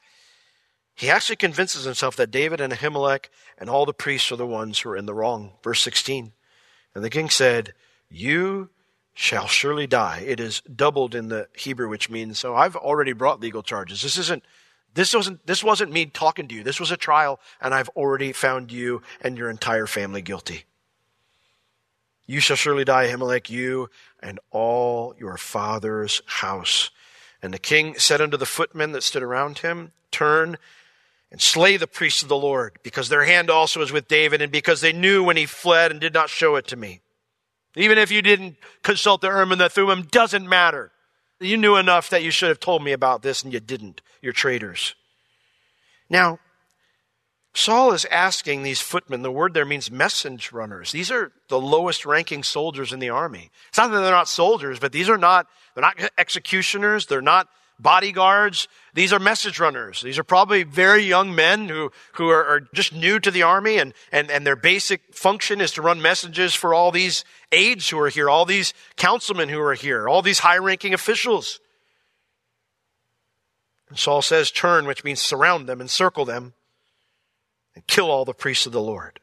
he 0.93 1.09
actually 1.09 1.37
convinces 1.37 1.85
himself 1.85 2.17
that 2.17 2.29
David 2.29 2.59
and 2.59 2.73
Ahimelech 2.73 3.29
and 3.57 3.69
all 3.69 3.85
the 3.85 3.93
priests 3.93 4.31
are 4.31 4.35
the 4.35 4.45
ones 4.45 4.79
who 4.79 4.89
are 4.89 4.97
in 4.97 5.05
the 5.05 5.13
wrong. 5.13 5.53
Verse 5.63 5.81
16. 5.81 6.33
And 6.93 7.03
the 7.03 7.09
king 7.09 7.29
said, 7.29 7.73
You 8.09 8.69
shall 9.13 9.47
surely 9.47 9.87
die. 9.87 10.23
It 10.25 10.39
is 10.39 10.61
doubled 10.61 11.15
in 11.15 11.29
the 11.29 11.47
Hebrew, 11.55 11.87
which 11.87 12.09
means, 12.09 12.39
so 12.39 12.55
I've 12.55 12.75
already 12.75 13.13
brought 13.13 13.39
legal 13.39 13.63
charges. 13.63 14.01
This 14.01 14.17
isn't, 14.17 14.43
this 14.93 15.13
wasn't, 15.13 15.45
this 15.45 15.63
wasn't 15.63 15.91
me 15.91 16.05
talking 16.07 16.47
to 16.47 16.55
you. 16.55 16.63
This 16.63 16.79
was 16.79 16.91
a 16.91 16.97
trial, 16.97 17.39
and 17.61 17.73
I've 17.73 17.89
already 17.89 18.31
found 18.31 18.71
you 18.71 19.01
and 19.21 19.37
your 19.37 19.49
entire 19.49 19.87
family 19.87 20.21
guilty. 20.21 20.65
You 22.25 22.39
shall 22.39 22.57
surely 22.57 22.85
die, 22.85 23.07
Ahimelech, 23.07 23.49
you 23.49 23.89
and 24.21 24.39
all 24.51 25.15
your 25.17 25.37
father's 25.37 26.21
house. 26.25 26.91
And 27.41 27.53
the 27.53 27.59
king 27.59 27.95
said 27.97 28.21
unto 28.21 28.37
the 28.37 28.45
footmen 28.45 28.91
that 28.91 29.03
stood 29.03 29.23
around 29.23 29.59
him, 29.59 29.93
Turn 30.11 30.57
and 31.31 31.41
slay 31.41 31.77
the 31.77 31.87
priests 31.87 32.23
of 32.23 32.29
the 32.29 32.35
Lord, 32.35 32.77
because 32.83 33.09
their 33.09 33.25
hand 33.25 33.49
also 33.49 33.81
is 33.81 33.91
with 33.91 34.07
David, 34.07 34.41
and 34.41 34.51
because 34.51 34.81
they 34.81 34.93
knew 34.93 35.23
when 35.23 35.37
he 35.37 35.45
fled 35.45 35.91
and 35.91 35.99
did 35.99 36.13
not 36.13 36.29
show 36.29 36.55
it 36.55 36.67
to 36.67 36.75
me. 36.75 37.01
Even 37.75 37.97
if 37.97 38.11
you 38.11 38.21
didn't 38.21 38.57
consult 38.81 39.21
the 39.21 39.27
Urim 39.27 39.51
and 39.51 39.61
the 39.61 39.69
Thummim, 39.69 40.03
doesn't 40.03 40.49
matter. 40.49 40.91
You 41.39 41.57
knew 41.57 41.75
enough 41.75 42.09
that 42.09 42.23
you 42.23 42.31
should 42.31 42.49
have 42.49 42.59
told 42.59 42.83
me 42.83 42.91
about 42.91 43.21
this, 43.21 43.43
and 43.43 43.53
you 43.53 43.59
didn't. 43.59 44.01
You're 44.21 44.33
traitors. 44.33 44.95
Now, 46.09 46.39
Saul 47.53 47.93
is 47.93 48.05
asking 48.05 48.63
these 48.63 48.81
footmen, 48.81 49.21
the 49.21 49.31
word 49.31 49.53
there 49.53 49.65
means 49.65 49.89
message 49.89 50.51
runners. 50.51 50.91
These 50.91 51.11
are 51.11 51.31
the 51.47 51.59
lowest 51.59 52.05
ranking 52.05 52.43
soldiers 52.43 52.93
in 52.93 52.99
the 52.99 53.09
army. 53.09 53.51
It's 53.69 53.77
not 53.77 53.91
that 53.91 54.01
they're 54.01 54.11
not 54.11 54.27
soldiers, 54.27 54.79
but 54.79 54.91
these 54.91 55.09
are 55.09 55.17
not, 55.17 55.47
they're 55.73 55.81
not 55.81 55.99
executioners. 56.17 57.07
They're 57.07 57.21
not 57.21 57.47
bodyguards. 57.79 58.67
These 58.93 59.13
are 59.13 59.19
message 59.19 59.59
runners. 59.59 60.01
These 60.01 60.19
are 60.19 60.23
probably 60.23 60.63
very 60.63 61.03
young 61.03 61.33
men 61.33 61.69
who, 61.69 61.91
who 62.13 62.29
are, 62.29 62.45
are, 62.45 62.59
just 62.73 62.93
new 62.93 63.19
to 63.19 63.31
the 63.31 63.43
army 63.43 63.77
and, 63.77 63.93
and, 64.11 64.29
and 64.29 64.45
their 64.45 64.55
basic 64.55 65.13
function 65.15 65.61
is 65.61 65.71
to 65.71 65.81
run 65.81 66.01
messages 66.01 66.53
for 66.53 66.73
all 66.73 66.91
these 66.91 67.23
aides 67.51 67.89
who 67.89 67.99
are 67.99 68.09
here, 68.09 68.29
all 68.29 68.45
these 68.45 68.73
councilmen 68.97 69.49
who 69.49 69.61
are 69.61 69.73
here, 69.73 70.07
all 70.07 70.21
these 70.21 70.39
high 70.39 70.57
ranking 70.57 70.93
officials. 70.93 71.59
And 73.89 73.97
Saul 73.97 74.21
says, 74.21 74.51
turn, 74.51 74.85
which 74.85 75.03
means 75.03 75.21
surround 75.21 75.67
them, 75.67 75.81
encircle 75.81 76.25
them, 76.25 76.53
and 77.75 77.87
kill 77.87 78.11
all 78.11 78.25
the 78.25 78.33
priests 78.33 78.65
of 78.65 78.71
the 78.71 78.81
Lord. 78.81 79.19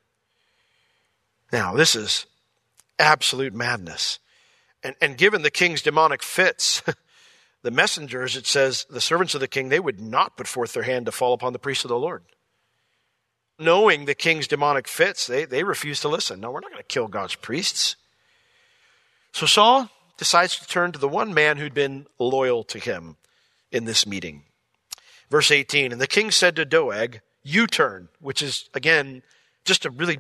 Now, 1.53 1.75
this 1.75 1.95
is 1.95 2.27
absolute 2.99 3.55
madness. 3.55 4.19
And, 4.83 4.97
and 5.01 5.17
given 5.17 5.43
the 5.43 5.51
king's 5.51 5.83
demonic 5.83 6.23
fits, 6.23 6.83
the 7.67 7.73
messengers, 7.73 8.37
it 8.37 8.47
says, 8.47 8.87
the 8.89 9.01
servants 9.01 9.35
of 9.35 9.41
the 9.41 9.49
king, 9.49 9.71
they 9.71 9.81
would 9.81 10.01
not 10.01 10.37
put 10.37 10.47
forth 10.47 10.73
their 10.73 10.85
hand 10.85 11.05
to 11.07 11.11
fall 11.11 11.33
upon 11.33 11.53
the 11.53 11.59
priests 11.59 11.85
of 11.85 11.89
the 11.89 11.99
Lord. 11.99 12.23
Knowing 13.59 14.05
the 14.05 14.15
king's 14.15 14.47
demonic 14.47 14.87
fits, 14.87 15.27
they, 15.27 15.45
they 15.47 15.65
refuse 15.65 15.99
to 15.99 16.09
listen. 16.09 16.39
No, 16.39 16.53
we're 16.53 16.61
not 16.61 16.71
going 16.71 16.81
to 16.81 16.87
kill 16.87 17.09
God's 17.09 17.35
priests. 17.35 17.97
So 19.33 19.47
Saul 19.47 19.91
decides 20.17 20.57
to 20.61 20.67
turn 20.69 20.93
to 20.93 21.01
the 21.01 21.09
one 21.09 21.35
man 21.35 21.57
who'd 21.57 21.75
been 21.75 22.07
loyal 22.21 22.63
to 22.63 22.79
him 22.79 23.17
in 23.73 23.85
this 23.85 24.07
meeting. 24.07 24.45
Verse 25.29 25.51
18, 25.51 25.91
and 25.91 26.01
the 26.01 26.07
king 26.07 26.31
said 26.31 26.55
to 26.55 26.65
Doeg, 26.65 27.21
You 27.43 27.67
turn, 27.67 28.11
which 28.21 28.43
is, 28.43 28.71
again, 28.75 29.25
just 29.65 29.85
a 29.85 29.91
really 29.91 30.19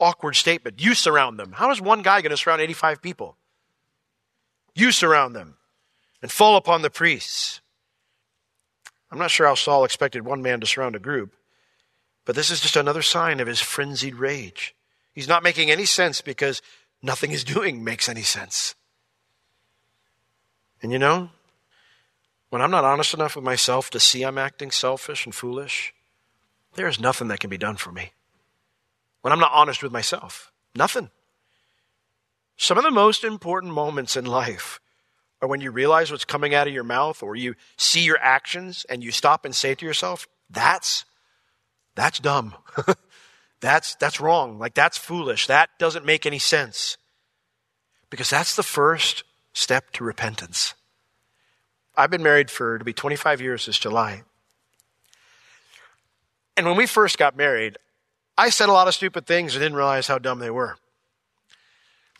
awkward 0.00 0.36
statement. 0.36 0.82
You 0.82 0.94
surround 0.94 1.38
them. 1.38 1.52
How 1.52 1.70
is 1.70 1.82
one 1.82 2.00
guy 2.00 2.22
going 2.22 2.30
to 2.30 2.36
surround 2.38 2.62
85 2.62 3.02
people? 3.02 3.36
You 4.74 4.90
surround 4.90 5.36
them 5.36 5.58
and 6.22 6.30
fall 6.30 6.56
upon 6.56 6.82
the 6.82 6.90
priests. 6.90 7.60
I'm 9.10 9.18
not 9.18 9.30
sure 9.30 9.46
how 9.46 9.54
Saul 9.54 9.84
expected 9.84 10.24
one 10.24 10.40
man 10.40 10.60
to 10.60 10.66
surround 10.66 10.96
a 10.96 11.00
group, 11.00 11.34
but 12.24 12.36
this 12.36 12.50
is 12.50 12.60
just 12.60 12.76
another 12.76 13.02
sign 13.02 13.40
of 13.40 13.48
his 13.48 13.60
frenzied 13.60 14.14
rage. 14.14 14.74
He's 15.12 15.28
not 15.28 15.42
making 15.42 15.70
any 15.70 15.84
sense 15.84 16.22
because 16.22 16.62
nothing 17.02 17.30
he's 17.30 17.44
doing 17.44 17.84
makes 17.84 18.08
any 18.08 18.22
sense. 18.22 18.74
And 20.80 20.92
you 20.92 20.98
know, 20.98 21.30
when 22.48 22.62
I'm 22.62 22.70
not 22.70 22.84
honest 22.84 23.12
enough 23.12 23.36
with 23.36 23.44
myself 23.44 23.90
to 23.90 24.00
see 24.00 24.22
I'm 24.22 24.38
acting 24.38 24.70
selfish 24.70 25.26
and 25.26 25.34
foolish, 25.34 25.92
there 26.74 26.88
is 26.88 27.00
nothing 27.00 27.28
that 27.28 27.40
can 27.40 27.50
be 27.50 27.58
done 27.58 27.76
for 27.76 27.92
me. 27.92 28.12
When 29.20 29.32
I'm 29.32 29.40
not 29.40 29.52
honest 29.52 29.82
with 29.82 29.92
myself, 29.92 30.52
nothing. 30.74 31.10
Some 32.56 32.78
of 32.78 32.84
the 32.84 32.90
most 32.90 33.24
important 33.24 33.72
moments 33.74 34.16
in 34.16 34.24
life 34.24 34.80
or 35.42 35.48
when 35.48 35.60
you 35.60 35.72
realize 35.72 36.10
what's 36.10 36.24
coming 36.24 36.54
out 36.54 36.68
of 36.68 36.72
your 36.72 36.84
mouth 36.84 37.20
or 37.20 37.34
you 37.34 37.56
see 37.76 38.04
your 38.04 38.18
actions 38.18 38.86
and 38.88 39.02
you 39.02 39.10
stop 39.10 39.44
and 39.44 39.54
say 39.54 39.74
to 39.74 39.84
yourself, 39.84 40.28
that's, 40.48 41.04
that's 41.96 42.20
dumb. 42.20 42.54
that's, 43.60 43.96
that's 43.96 44.20
wrong. 44.20 44.60
Like 44.60 44.74
that's 44.74 44.96
foolish. 44.96 45.48
That 45.48 45.70
doesn't 45.80 46.06
make 46.06 46.26
any 46.26 46.38
sense. 46.38 46.96
Because 48.08 48.30
that's 48.30 48.54
the 48.54 48.62
first 48.62 49.24
step 49.52 49.90
to 49.94 50.04
repentance. 50.04 50.74
I've 51.96 52.10
been 52.10 52.22
married 52.22 52.50
for, 52.50 52.78
to 52.78 52.84
be 52.84 52.92
25 52.92 53.40
years 53.40 53.66
this 53.66 53.78
July. 53.78 54.22
And 56.56 56.66
when 56.66 56.76
we 56.76 56.86
first 56.86 57.18
got 57.18 57.36
married, 57.36 57.78
I 58.38 58.50
said 58.50 58.68
a 58.68 58.72
lot 58.72 58.86
of 58.86 58.94
stupid 58.94 59.26
things 59.26 59.54
and 59.54 59.62
didn't 59.62 59.76
realize 59.76 60.06
how 60.06 60.18
dumb 60.18 60.38
they 60.38 60.50
were. 60.50 60.76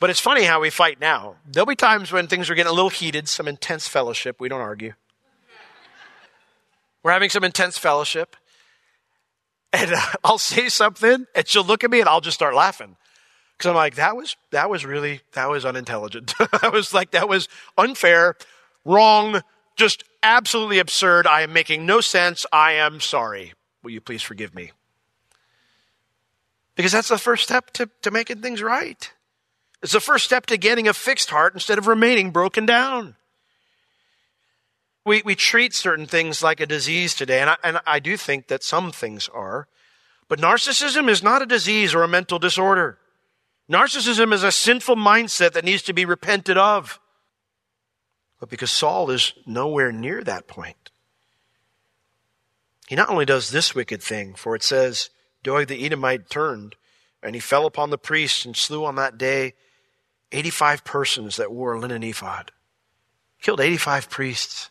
But 0.03 0.11
it's 0.11 0.19
funny 0.19 0.43
how 0.43 0.59
we 0.59 0.71
fight 0.71 1.01
now. 1.01 1.37
There'll 1.47 1.65
be 1.65 1.77
times 1.77 2.11
when 2.11 2.27
things 2.27 2.51
are 2.51 2.57
getting 2.57 2.73
a 2.73 2.75
little 2.75 2.91
heated, 2.91 3.29
some 3.29 3.47
intense 3.47 3.87
fellowship. 3.87 4.41
We 4.41 4.49
don't 4.49 4.61
argue. 4.61 4.95
We're 7.05 7.13
having 7.13 7.31
some 7.31 7.45
intense 7.45 7.79
fellowship. 7.79 8.35
And 9.73 9.93
uh, 9.93 10.01
I'll 10.25 10.39
say 10.39 10.69
something 10.71 11.27
and 11.37 11.47
she'll 11.47 11.63
look 11.63 11.85
at 11.85 11.91
me 11.93 12.01
and 12.01 12.09
I'll 12.09 12.21
just 12.21 12.35
start 12.35 12.57
laughing. 12.57 12.97
Cause 13.59 13.69
I'm 13.69 13.77
like, 13.77 13.95
that 13.95 14.17
was, 14.17 14.37
that 14.51 14.69
was 14.69 14.85
really, 14.85 15.21
that 15.35 15.49
was 15.49 15.65
unintelligent. 15.65 16.35
I 16.65 16.71
was 16.71 16.93
like, 16.93 17.13
that 17.13 17.29
was 17.29 17.49
unfair, 17.79 18.35
wrong, 18.85 19.41
just 19.77 20.03
absolutely 20.25 20.81
absurd. 20.81 21.29
I 21.29 21.43
am 21.43 21.53
making 21.53 21.87
no 21.87 22.01
sense. 22.01 22.45
I 22.53 22.73
am 22.73 22.99
sorry. 22.99 23.53
Will 23.85 23.93
you 23.93 24.01
please 24.01 24.23
forgive 24.23 24.53
me? 24.53 24.73
Because 26.75 26.91
that's 26.91 27.09
the 27.09 27.19
first 27.19 27.45
step 27.45 27.71
to, 27.75 27.89
to 28.03 28.11
making 28.11 28.43
things 28.43 28.63
right. 28.63 29.13
It's 29.83 29.93
the 29.93 30.01
first 30.01 30.25
step 30.25 30.47
to 30.47 30.57
getting 30.57 30.87
a 30.87 30.95
fixed 30.95 31.31
heart 31.31 31.55
instead 31.55 31.77
of 31.77 31.89
remaining 31.89 32.31
broken 32.31 32.67
down. 32.67 33.17
We, 35.05 35.23
we 35.25 35.35
treat 35.35 35.75
certain 35.75 36.07
things 36.07 36.43
like 36.43 36.61
a 36.61 36.67
disease 36.67 37.15
today, 37.15 37.41
and 37.41 37.51
I, 37.51 37.57
and 37.65 37.81
I 37.85 37.99
do 37.99 38.17
think 38.17 38.47
that 38.47 38.63
some 38.63 38.93
things 38.93 39.29
are. 39.35 39.67
But 40.29 40.39
narcissism 40.39 41.09
is 41.09 41.23
not 41.23 41.43
a 41.43 41.47
disease 41.47 41.95
or 41.95 42.05
a 42.05 42.09
mental 42.09 42.39
disorder. 42.39 42.99
Narcissism 43.69 44.33
is 44.33 44.45
a 44.45 44.53
sinful 44.53 44.95
mindset 44.95 45.53
that 45.53 45.65
needs 45.65 45.83
to 45.83 45.93
be 45.93 46.05
repented 46.05 46.57
of. 46.57 47.01
But 48.39 48.49
because 48.49 48.71
Saul 48.71 49.11
is 49.11 49.35
nowhere 49.45 49.91
near 49.91 50.23
that 50.23 50.47
point, 50.47 50.91
he 52.89 52.95
not 52.95 53.09
only 53.09 53.25
does 53.25 53.51
this 53.51 53.75
wicked 53.75 54.03
thing, 54.03 54.35
for 54.35 54.55
it 54.55 54.63
says, 54.63 55.11
Doeg 55.43 55.67
the 55.67 55.85
Edomite 55.85 56.31
turned, 56.31 56.77
and 57.21 57.35
he 57.35 57.41
fell 57.41 57.67
upon 57.67 57.91
the 57.91 57.99
priests 57.99 58.45
and 58.45 58.57
slew 58.57 58.85
on 58.85 58.95
that 58.95 59.19
day 59.19 59.55
85 60.33 60.85
persons 60.85 61.37
that 61.37 61.53
wore 61.53 61.75
a 61.75 61.79
linen 61.79 62.03
ephod. 62.03 62.51
Killed 63.41 63.61
85 63.61 64.09
priests. 64.09 64.71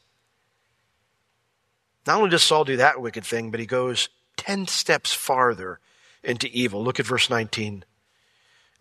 Not 2.07 2.17
only 2.17 2.31
does 2.31 2.43
Saul 2.43 2.65
do 2.65 2.77
that 2.77 3.01
wicked 3.01 3.23
thing, 3.23 3.51
but 3.51 3.59
he 3.59 3.65
goes 3.65 4.09
10 4.37 4.67
steps 4.67 5.13
farther 5.13 5.79
into 6.23 6.49
evil. 6.51 6.83
Look 6.83 6.99
at 6.99 7.05
verse 7.05 7.29
19. 7.29 7.85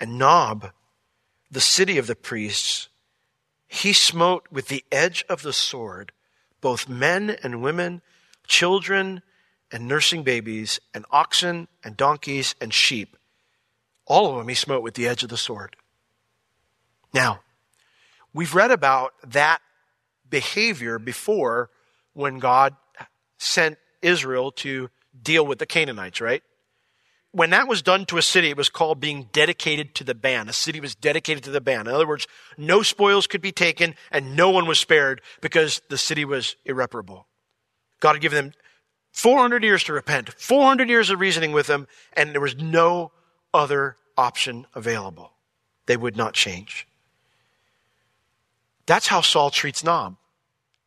And 0.01 0.19
Nob, 0.19 0.71
the 1.51 1.61
city 1.61 1.99
of 1.99 2.07
the 2.07 2.17
priests, 2.17 2.89
he 3.69 3.93
smote 3.93 4.47
with 4.51 4.69
the 4.69 4.85
edge 4.91 5.25
of 5.29 5.43
the 5.43 5.53
sword 5.53 6.13
both 6.61 6.89
men 6.89 7.37
and 7.43 7.63
women, 7.63 8.03
children 8.47 9.23
and 9.73 9.87
nursing 9.87 10.23
babies, 10.23 10.81
and 10.93 11.07
oxen 11.11 11.69
and 11.83 11.97
donkeys 11.97 12.55
and 12.61 12.75
sheep. 12.75 13.17
All 14.07 14.31
of 14.31 14.37
them 14.37 14.49
he 14.49 14.55
smote 14.55 14.83
with 14.83 14.95
the 14.95 15.07
edge 15.07 15.23
of 15.23 15.31
the 15.31 15.37
sword. 15.37 15.77
Now, 17.13 17.41
we've 18.33 18.55
read 18.55 18.71
about 18.71 19.13
that 19.27 19.61
behavior 20.29 20.99
before 20.99 21.71
when 22.13 22.39
God 22.39 22.77
sent 23.39 23.79
Israel 24.03 24.53
to 24.53 24.91
deal 25.21 25.45
with 25.45 25.59
the 25.59 25.67
Canaanites, 25.67 26.21
right? 26.21 26.43
When 27.33 27.51
that 27.51 27.69
was 27.69 27.83
done 27.83 28.07
to 28.07 28.19
a 28.19 28.23
city, 28.23 28.51
it 28.51 28.57
was 28.57 28.69
called 28.69 28.99
being 28.99 29.29
dedicated 29.33 29.95
to 29.97 30.05
the 30.05 30.15
ban. 30.15 30.49
A 30.49 30.53
city 30.53 30.81
was 30.81 30.97
dedicated 30.97 31.45
to 31.45 31.51
the 31.51 31.61
ban. 31.61 31.87
In 31.87 31.95
other 31.95 32.07
words, 32.07 32.27
no 32.59 32.83
spoils 32.83 33.29
could 33.29 33.41
be 33.41 33.53
taken 33.53 33.95
and 34.11 34.35
no 34.35 34.51
one 34.51 34.67
was 34.67 34.81
spared 34.81 35.21
because 35.41 35.81
the 35.89 35.99
city 35.99 36.25
was 36.25 36.57
irreparable. 36.65 37.27
God 38.01 38.15
had 38.15 38.23
given 38.23 38.47
them 38.47 38.55
400 39.13 39.63
years 39.63 39.85
to 39.85 39.93
repent, 39.93 40.33
400 40.35 40.89
years 40.89 41.11
of 41.11 41.21
reasoning 41.21 41.53
with 41.53 41.67
them, 41.67 41.87
and 42.13 42.33
there 42.33 42.41
was 42.41 42.57
no 42.57 43.13
other 43.53 43.97
option 44.17 44.67
available. 44.75 45.33
They 45.87 45.97
would 45.97 46.17
not 46.17 46.35
change. 46.35 46.87
That's 48.91 49.07
how 49.07 49.21
Saul 49.21 49.51
treats 49.51 49.85
Nob. 49.85 50.17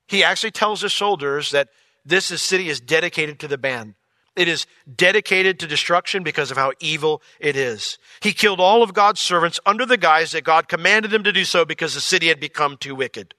He 0.08 0.26
actually 0.26 0.52
tells 0.52 0.82
his 0.82 0.94
soldiers 0.94 1.52
that 1.52 1.70
this 2.06 2.26
city 2.26 2.68
is 2.68 2.82
dedicated 2.82 3.40
to 3.40 3.48
the 3.48 3.58
ban. 3.58 3.96
It 4.36 4.50
is 4.50 4.68
dedicated 4.94 5.58
to 5.60 5.68
destruction 5.68 6.22
because 6.22 6.52
of 6.52 6.58
how 6.58 6.74
evil 6.82 7.22
it 7.40 7.56
is. 7.56 7.98
He 8.20 8.34
killed 8.34 8.60
all 8.60 8.84
of 8.84 8.94
God's 8.94 9.22
servants 9.22 9.62
under 9.66 9.86
the 9.86 9.96
guise 9.96 10.34
that 10.34 10.44
God 10.44 10.68
commanded 10.68 11.14
him 11.14 11.24
to 11.24 11.32
do 11.32 11.46
so 11.46 11.64
because 11.64 11.94
the 11.94 12.02
city 12.02 12.28
had 12.28 12.42
become 12.42 12.76
too 12.76 12.94
wicked. 12.94 13.36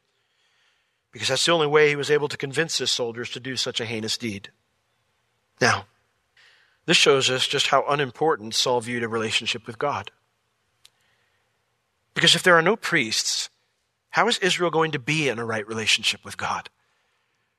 Because 1.13 1.29
that's 1.29 1.45
the 1.45 1.53
only 1.53 1.67
way 1.67 1.91
he 1.91 1.97
was 1.97 2.11
able 2.11 2.29
to 2.29 2.39
convince 2.39 2.79
his 2.79 2.91
soldiers 2.91 3.29
to 3.33 3.41
do 3.41 3.57
such 3.57 3.81
a 3.81 3.85
heinous 3.85 4.17
deed. 4.17 4.49
Now, 5.61 5.85
this 6.87 6.97
shows 6.97 7.29
us 7.29 7.47
just 7.47 7.67
how 7.67 7.85
unimportant 7.87 8.55
Saul 8.55 8.81
viewed 8.81 9.03
a 9.03 9.09
relationship 9.09 9.67
with 9.67 9.79
God. 9.79 10.11
Because 12.15 12.35
if 12.35 12.43
there 12.43 12.57
are 12.57 12.63
no 12.63 12.77
priests, 12.77 13.51
how 14.15 14.29
is 14.29 14.39
Israel 14.39 14.71
going 14.71 14.93
to 14.93 15.01
be 15.01 15.29
in 15.29 15.41
a 15.41 15.45
right 15.45 15.67
relationship 15.67 16.25
with 16.25 16.37
God? 16.37 16.71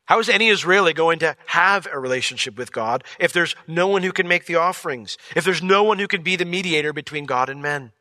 How 0.06 0.20
is 0.20 0.30
any 0.30 0.48
Israeli 0.48 0.94
going 0.94 1.20
to 1.20 1.36
have 1.48 1.86
a 1.92 2.00
relationship 2.00 2.58
with 2.58 2.72
God 2.72 3.04
if 3.20 3.34
there's 3.34 3.58
no 3.68 3.90
one 3.90 4.04
who 4.04 4.14
can 4.14 4.26
make 4.26 4.46
the 4.46 4.56
offerings, 4.56 5.18
if 5.36 5.44
there's 5.44 5.62
no 5.62 5.84
one 5.84 6.00
who 6.00 6.08
can 6.08 6.24
be 6.24 6.38
the 6.38 6.46
mediator 6.46 6.94
between 6.94 7.26
God 7.26 7.50
and 7.50 7.62
men? 7.62 7.92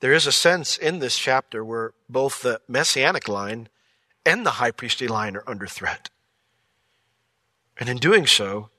There 0.00 0.14
is 0.14 0.26
a 0.26 0.32
sense 0.32 0.78
in 0.78 1.00
this 1.00 1.18
chapter 1.18 1.62
where 1.62 1.92
both 2.08 2.40
the 2.40 2.62
messianic 2.66 3.28
line 3.28 3.68
and 4.24 4.46
the 4.46 4.52
high 4.52 4.70
priestly 4.70 5.08
line 5.08 5.36
are 5.36 5.44
under 5.46 5.66
threat. 5.66 6.08
And 7.78 7.90
in 7.90 7.98
doing 7.98 8.26
so, 8.26 8.70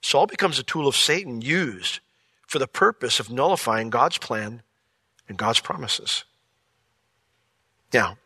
Saul 0.00 0.26
becomes 0.26 0.58
a 0.58 0.62
tool 0.62 0.88
of 0.88 0.96
Satan 0.96 1.42
used 1.42 2.00
for 2.46 2.58
the 2.58 2.66
purpose 2.66 3.20
of 3.20 3.30
nullifying 3.30 3.90
God's 3.90 4.16
plan 4.16 4.62
and 5.28 5.36
God's 5.36 5.60
promises. 5.60 6.24
Now, 7.92 8.18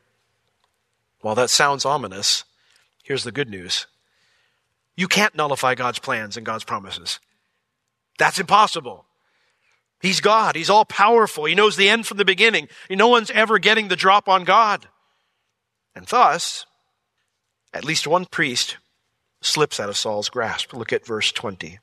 while 1.20 1.34
that 1.36 1.50
sounds 1.50 1.84
ominous, 1.84 2.44
here's 3.02 3.24
the 3.24 3.32
good 3.32 3.48
news. 3.48 3.86
You 4.96 5.08
can't 5.08 5.34
nullify 5.34 5.74
God's 5.74 5.98
plans 5.98 6.36
and 6.36 6.44
God's 6.44 6.64
promises. 6.64 7.20
That's 8.18 8.38
impossible. 8.38 9.06
He's 10.00 10.20
God. 10.20 10.56
He's 10.56 10.70
all 10.70 10.84
powerful. 10.84 11.44
He 11.44 11.54
knows 11.54 11.76
the 11.76 11.88
end 11.88 12.06
from 12.06 12.18
the 12.18 12.24
beginning. 12.24 12.68
No 12.90 13.08
one's 13.08 13.30
ever 13.30 13.58
getting 13.58 13.88
the 13.88 13.96
drop 13.96 14.28
on 14.28 14.44
God. 14.44 14.88
And 15.94 16.06
thus, 16.06 16.66
at 17.72 17.84
least 17.84 18.06
one 18.06 18.26
priest 18.26 18.76
slips 19.40 19.78
out 19.78 19.88
of 19.88 19.96
Saul's 19.96 20.28
grasp. 20.28 20.72
Look 20.72 20.92
at 20.92 21.06
verse 21.06 21.30
20. 21.30 21.78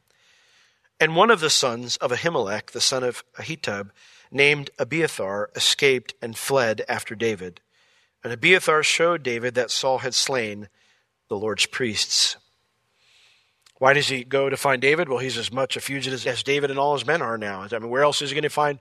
And 0.99 1.15
one 1.15 1.31
of 1.31 1.39
the 1.39 1.49
sons 1.49 1.95
of 1.97 2.11
Ahimelech, 2.11 2.71
the 2.71 2.81
son 2.81 3.03
of 3.03 3.23
Ahitub, 3.37 3.91
named 4.31 4.69
Abiathar, 4.77 5.49
escaped 5.55 6.13
and 6.21 6.37
fled 6.37 6.83
after 6.89 7.15
David. 7.15 7.61
And 8.23 8.33
Abiathar 8.33 8.83
showed 8.83 9.23
David 9.23 9.55
that 9.55 9.71
Saul 9.71 9.99
had 9.99 10.13
slain 10.13 10.67
the 11.29 11.37
Lord's 11.37 11.65
priests. 11.65 12.35
Why 13.77 13.93
does 13.93 14.09
he 14.09 14.25
go 14.25 14.49
to 14.49 14.57
find 14.57 14.81
David? 14.81 15.07
Well, 15.07 15.19
he's 15.19 15.37
as 15.37 15.53
much 15.53 15.77
a 15.77 15.81
fugitive 15.81 16.27
as 16.27 16.43
David 16.43 16.69
and 16.69 16.77
all 16.77 16.93
his 16.93 17.07
men 17.07 17.21
are 17.21 17.37
now. 17.37 17.65
I 17.71 17.79
mean, 17.79 17.89
where 17.89 18.03
else 18.03 18.21
is 18.21 18.29
he 18.29 18.35
going 18.35 18.43
to 18.43 18.49
find 18.49 18.79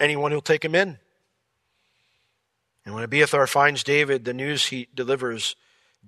anyone 0.00 0.32
who'll 0.32 0.40
take 0.40 0.64
him 0.64 0.74
in? 0.74 0.98
And 2.86 2.94
when 2.94 3.04
Abiathar 3.04 3.46
finds 3.46 3.84
David, 3.84 4.24
the 4.24 4.32
news 4.32 4.68
he 4.68 4.88
delivers 4.94 5.54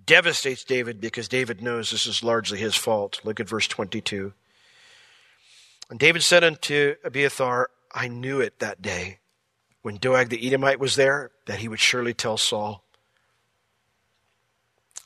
devastates 0.07 0.65
David 0.65 1.01
because 1.01 1.29
David 1.29 1.61
knows 1.61 1.91
this 1.91 2.07
is 2.07 2.23
largely 2.23 2.59
his 2.59 2.75
fault. 2.75 3.21
Look 3.25 3.41
at 3.41 3.49
verse 3.49 3.69
22. 3.69 4.33
And 5.91 5.99
David 5.99 6.23
said 6.23 6.43
unto 6.43 6.95
Abiathar, 7.05 7.69
I 7.93 8.09
knew 8.09 8.41
it 8.41 8.61
that 8.61 8.81
day 8.81 9.19
when 9.83 9.97
Doeg 9.97 10.29
the 10.29 10.47
Edomite 10.47 10.79
was 10.79 10.97
there, 10.97 11.31
that 11.47 11.61
he 11.61 11.69
would 11.69 11.81
surely 11.81 12.15
tell 12.15 12.37
Saul, 12.37 12.85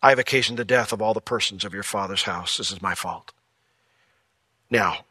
I 0.03 0.11
have 0.11 0.19
occasioned 0.19 0.59
the 0.59 0.65
death 0.65 0.93
of 0.93 1.01
all 1.01 1.15
the 1.15 1.21
persons 1.21 1.65
of 1.65 1.73
your 1.73 1.83
father's 1.83 2.25
house. 2.25 2.59
This 2.59 2.71
is 2.71 2.83
my 2.83 2.95
fault. 2.95 3.33
Now, 4.71 5.05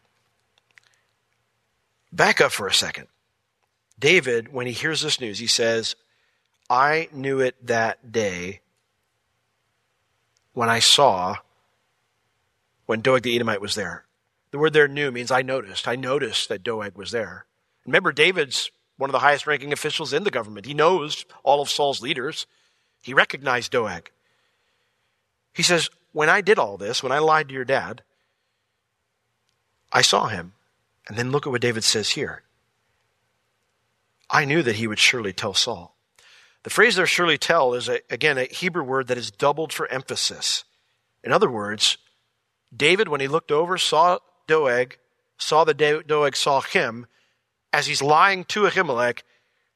back 2.11 2.41
up 2.41 2.51
for 2.51 2.67
a 2.67 2.73
second. 2.73 3.07
David, 3.97 4.53
when 4.53 4.67
he 4.67 4.73
hears 4.73 5.01
this 5.01 5.19
news, 5.19 5.39
he 5.39 5.47
says, 5.47 5.95
I 6.69 7.09
knew 7.11 7.39
it 7.39 7.55
that 7.65 8.11
day 8.11 8.61
when 10.53 10.69
I 10.69 10.79
saw 10.79 11.37
when 12.85 13.01
Doeg 13.01 13.23
the 13.23 13.35
Edomite 13.35 13.61
was 13.61 13.75
there. 13.75 14.05
The 14.51 14.59
word 14.59 14.73
there 14.73 14.87
knew 14.87 15.11
means 15.11 15.31
I 15.31 15.41
noticed. 15.41 15.87
I 15.87 15.95
noticed 15.95 16.49
that 16.49 16.63
Doeg 16.63 16.95
was 16.95 17.11
there. 17.11 17.45
Remember, 17.85 18.11
David's 18.11 18.69
one 18.97 19.09
of 19.09 19.13
the 19.13 19.19
highest 19.19 19.47
ranking 19.47 19.73
officials 19.73 20.13
in 20.13 20.23
the 20.23 20.31
government. 20.31 20.65
He 20.65 20.73
knows 20.73 21.25
all 21.43 21.61
of 21.61 21.69
Saul's 21.69 22.01
leaders. 22.01 22.45
He 23.01 23.13
recognized 23.13 23.71
Doeg. 23.71 24.11
He 25.53 25.63
says, 25.63 25.89
When 26.11 26.29
I 26.29 26.41
did 26.41 26.59
all 26.59 26.77
this, 26.77 27.01
when 27.01 27.11
I 27.11 27.19
lied 27.19 27.49
to 27.49 27.53
your 27.53 27.65
dad, 27.65 28.03
I 29.91 30.01
saw 30.01 30.27
him. 30.27 30.53
And 31.07 31.17
then 31.17 31.31
look 31.31 31.45
at 31.45 31.51
what 31.51 31.61
David 31.61 31.83
says 31.83 32.11
here. 32.11 32.43
I 34.29 34.45
knew 34.45 34.63
that 34.63 34.77
he 34.77 34.87
would 34.87 34.99
surely 34.99 35.33
tell 35.33 35.53
Saul. 35.53 35.95
The 36.63 36.69
phrase 36.69 36.95
there, 36.95 37.05
surely 37.05 37.37
tell, 37.37 37.73
is, 37.73 37.89
a, 37.89 37.99
again, 38.09 38.37
a 38.37 38.45
Hebrew 38.45 38.83
word 38.83 39.07
that 39.07 39.17
is 39.17 39.31
doubled 39.31 39.73
for 39.73 39.87
emphasis. 39.89 40.63
In 41.23 41.33
other 41.33 41.49
words, 41.49 41.97
David, 42.75 43.09
when 43.09 43.21
he 43.21 43.27
looked 43.27 43.51
over, 43.51 43.77
saw 43.77 44.19
Doeg, 44.47 44.97
saw 45.37 45.65
that 45.65 46.07
Doeg 46.07 46.35
saw 46.35 46.61
him, 46.61 47.05
as 47.73 47.87
he's 47.87 48.01
lying 48.01 48.45
to 48.45 48.61
Ahimelech, 48.61 49.23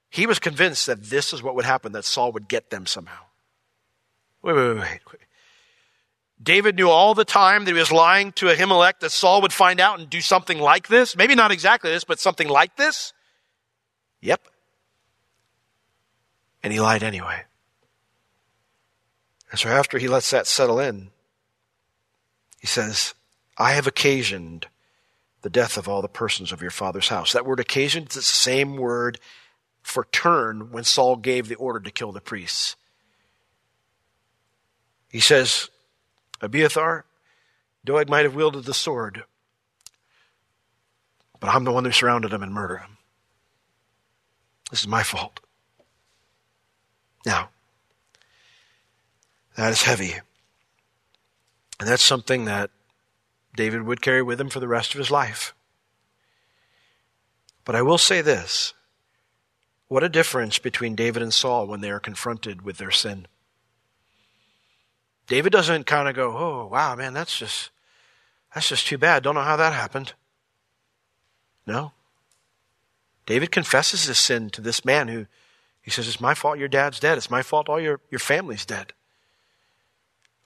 he 0.10 0.26
was 0.28 0.40
convinced 0.40 0.86
that 0.86 1.06
this 1.06 1.34
is 1.34 1.44
what 1.44 1.56
would 1.56 1.66
happen, 1.66 1.92
that 1.92 2.06
Saul 2.06 2.32
would 2.32 2.48
get 2.48 2.70
them 2.70 2.86
somehow. 2.86 3.24
Wait, 4.44 4.54
wait, 4.54 4.76
wait, 4.76 5.02
wait. 5.12 5.22
David 6.42 6.76
knew 6.76 6.88
all 6.88 7.16
the 7.16 7.26
time 7.26 7.66
that 7.66 7.72
he 7.72 7.80
was 7.80 7.92
lying 7.92 8.32
to 8.34 8.46
Ahimelech 8.46 9.00
that 9.00 9.10
Saul 9.10 9.42
would 9.42 9.52
find 9.52 9.80
out 9.80 10.00
and 10.00 10.08
do 10.08 10.22
something 10.22 10.60
like 10.60 10.88
this. 10.88 11.18
Maybe 11.18 11.34
not 11.34 11.52
exactly 11.52 11.90
this, 11.90 12.04
but 12.04 12.20
something 12.20 12.48
like 12.48 12.78
this. 12.78 13.12
Yep. 14.22 14.48
And 16.62 16.72
he 16.72 16.80
lied 16.80 17.02
anyway. 17.02 17.44
And 19.50 19.60
so 19.60 19.70
after 19.70 19.98
he 19.98 20.08
lets 20.08 20.30
that 20.30 20.46
settle 20.46 20.80
in, 20.80 21.10
he 22.60 22.68
says, 22.68 23.16
I 23.58 23.72
have 23.72 23.88
occasioned 23.88 24.68
the 25.48 25.52
death 25.52 25.78
of 25.78 25.88
all 25.88 26.02
the 26.02 26.10
persons 26.10 26.52
of 26.52 26.62
your 26.62 26.72
father's 26.72 27.08
house. 27.08 27.32
That 27.32 27.46
word 27.46 27.62
occasioned 27.62 28.10
is 28.10 28.16
the 28.16 28.22
same 28.22 28.76
word 28.76 29.18
for 29.82 30.04
turn 30.12 30.74
when 30.74 30.84
Saul 30.84 31.16
gave 31.16 31.48
the 31.48 31.56
order 31.56 31.80
to 31.80 31.90
kill 31.90 32.12
the 32.12 32.20
priests. 32.20 32.76
He 35.10 35.22
says, 35.22 35.70
Abiathar, 36.42 37.06
Doeg 37.86 38.10
might 38.10 38.26
have 38.26 38.36
wielded 38.36 38.66
the 38.66 38.74
sword, 38.74 39.24
but 41.40 41.48
I'm 41.48 41.64
the 41.64 41.72
one 41.72 41.86
who 41.86 41.94
surrounded 41.94 42.34
him 42.34 42.44
and 42.44 42.54
murdered 42.54 42.80
him. 42.80 42.98
This 44.70 44.82
is 44.82 44.88
my 44.90 45.04
fault. 45.04 45.40
Now, 47.26 47.52
that 49.56 49.72
is 49.72 49.84
heavy. 49.84 50.16
And 51.80 51.88
that's 51.88 52.04
something 52.04 52.44
that 52.44 52.70
David 53.58 53.84
would 53.84 54.02
carry 54.02 54.22
with 54.22 54.40
him 54.40 54.50
for 54.50 54.62
the 54.62 54.68
rest 54.68 54.94
of 54.94 55.00
his 55.00 55.12
life. 55.12 55.54
But 57.66 57.76
I 57.76 57.82
will 57.82 57.98
say 57.98 58.22
this 58.22 58.74
what 59.90 60.04
a 60.04 60.10
difference 60.10 60.60
between 60.60 60.96
David 60.96 61.22
and 61.22 61.34
Saul 61.34 61.68
when 61.68 61.82
they 61.82 61.92
are 61.92 62.00
confronted 62.00 62.62
with 62.62 62.78
their 62.78 62.92
sin. 62.92 63.28
David 65.28 65.52
doesn't 65.52 65.86
kind 65.86 66.08
of 66.08 66.16
go, 66.16 66.38
"Oh, 66.38 66.68
wow, 66.72 66.96
man, 66.96 67.14
that's 67.14 67.38
just 67.38 67.72
that's 68.54 68.70
just 68.70 68.88
too 68.88 68.98
bad. 68.98 69.24
Don't 69.24 69.36
know 69.36 69.42
how 69.42 69.58
that 69.58 69.74
happened." 69.74 70.14
No. 71.66 71.92
David 73.26 73.52
confesses 73.52 74.06
his 74.06 74.18
sin 74.18 74.50
to 74.52 74.62
this 74.62 74.86
man 74.86 75.10
who 75.10 75.28
he 75.88 75.92
says, 75.92 76.08
It's 76.08 76.20
my 76.20 76.34
fault 76.34 76.60
your 76.60 76.68
dad's 76.68 77.00
dead. 77.00 77.18
It's 77.18 77.32
my 77.32 77.42
fault 77.42 77.70
all 77.70 77.80
your, 77.80 78.02
your 78.10 78.20
family's 78.20 78.66
dead. 78.66 78.92